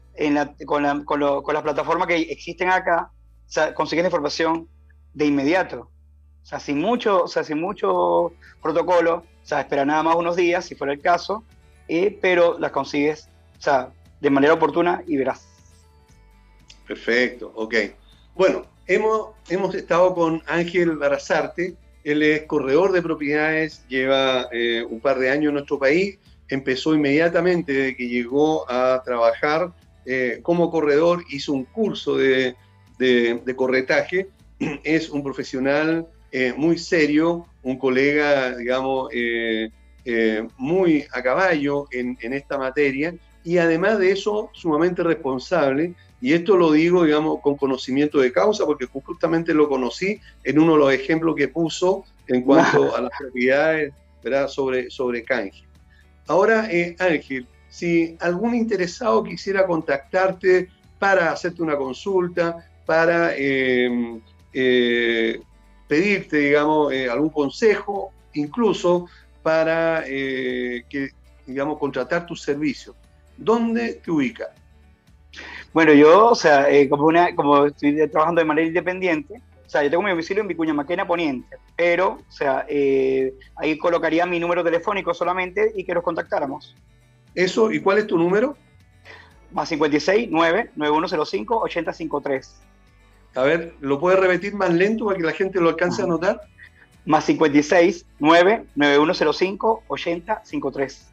[0.64, 3.10] con, la, con, con las plataformas que existen acá,
[3.56, 4.68] o consigue la información
[5.12, 5.90] de inmediato.
[6.42, 8.32] O sea, sin mucho, o sea, sin mucho
[8.62, 11.44] protocolo, o sea, espera nada más unos días, si fuera el caso,
[11.88, 13.28] eh, pero las consigues,
[13.58, 15.46] o sea, de manera oportuna y verás.
[16.86, 17.74] Perfecto, ok.
[18.34, 21.74] Bueno, hemos, hemos estado con Ángel Barazarte,
[22.04, 26.18] él es corredor de propiedades, lleva eh, un par de años en nuestro país,
[26.48, 29.72] empezó inmediatamente desde que llegó a trabajar
[30.04, 32.54] eh, como corredor, hizo un curso de,
[32.98, 34.28] de, corretaje,
[34.84, 42.56] es un profesional eh, muy serio, un colega, digamos, eh, muy a caballo en, esta
[42.56, 43.12] materia.
[43.42, 45.94] Y además de eso sumamente responsable.
[46.26, 50.72] Y esto lo digo, digamos, con conocimiento de causa, porque justamente lo conocí en uno
[50.72, 54.48] de los ejemplos que puso en cuanto a las propiedades ¿verdad?
[54.48, 55.62] sobre, sobre canje.
[56.26, 56.68] Ahora,
[56.98, 60.68] Ángel, si algún interesado quisiera contactarte
[60.98, 63.30] para hacerte una consulta, para
[65.86, 69.06] pedirte, digamos, eh, algún consejo, incluso
[69.44, 71.10] para eh, que,
[71.46, 72.96] digamos, contratar tus servicios.
[73.36, 74.48] ¿Dónde te ubicas?
[75.76, 79.82] Bueno, yo, o sea, eh, como, una, como estoy trabajando de manera independiente, o sea,
[79.82, 82.64] yo tengo mi domicilio en Vicuña Maquena Poniente, pero, o sea,
[83.56, 86.74] ahí colocaría mi número telefónico solamente y que nos contactáramos.
[87.34, 88.56] Eso, ¿y cuál es tu número?
[89.52, 92.56] Más 56 9 9105 853.
[93.34, 96.40] A ver, ¿lo puedes repetir más lento para que la gente lo alcance a notar?
[97.04, 101.06] Más 56 9 9105 80 53.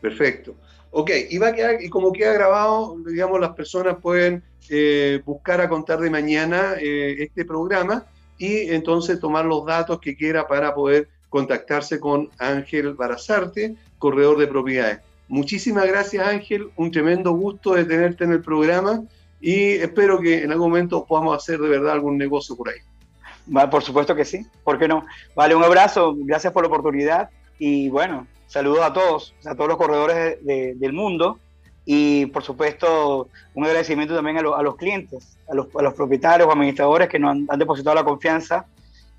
[0.00, 0.54] Perfecto.
[0.98, 5.60] Ok, y, va a quedar, y como queda grabado, digamos, las personas pueden eh, buscar
[5.60, 8.06] a contar de mañana eh, este programa
[8.38, 14.46] y entonces tomar los datos que quiera para poder contactarse con Ángel Barazarte, corredor de
[14.46, 15.00] propiedades.
[15.28, 19.02] Muchísimas gracias Ángel, un tremendo gusto de tenerte en el programa
[19.38, 23.68] y espero que en algún momento podamos hacer de verdad algún negocio por ahí.
[23.70, 25.04] por supuesto que sí, ¿por qué no?
[25.34, 27.28] Vale, un abrazo, gracias por la oportunidad
[27.58, 31.38] y bueno, saludos a todos, a todos los corredores del mundo
[31.84, 36.52] y por supuesto un agradecimiento también a, los clientes, a los, a los, propietarios o
[36.52, 38.66] administradores que nos han, depositado la confianza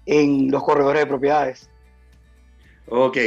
[0.06, 1.70] en los corredores de propiedades.
[2.90, 3.18] Ok,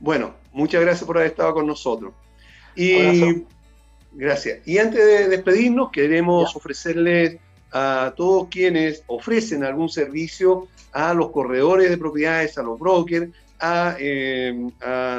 [0.00, 2.12] bueno, muchas gracias por haber estado con nosotros.
[2.74, 3.44] Y
[4.16, 4.66] Gracias.
[4.66, 7.36] Y antes de despedirnos, queremos ofrecerles
[7.70, 13.30] a todos quienes ofrecen algún servicio a los corredores de propiedades, a los brokers,
[13.60, 14.54] a, eh,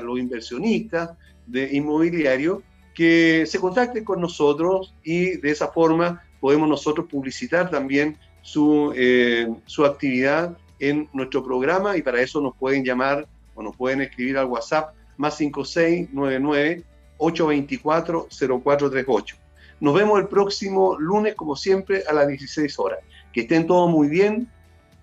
[0.04, 1.12] los inversionistas
[1.46, 2.64] de inmobiliario,
[2.94, 9.48] que se contacten con nosotros y de esa forma podemos nosotros publicitar también su, eh,
[9.66, 14.38] su actividad en nuestro programa y para eso nos pueden llamar o nos pueden escribir
[14.38, 16.84] al WhatsApp más 5699
[17.18, 19.36] 824-0438.
[19.80, 22.98] Nos vemos el próximo lunes, como siempre, a las 16 horas.
[23.32, 24.50] Que estén todos muy bien.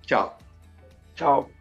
[0.07, 0.35] Chao.
[1.15, 1.54] Chao.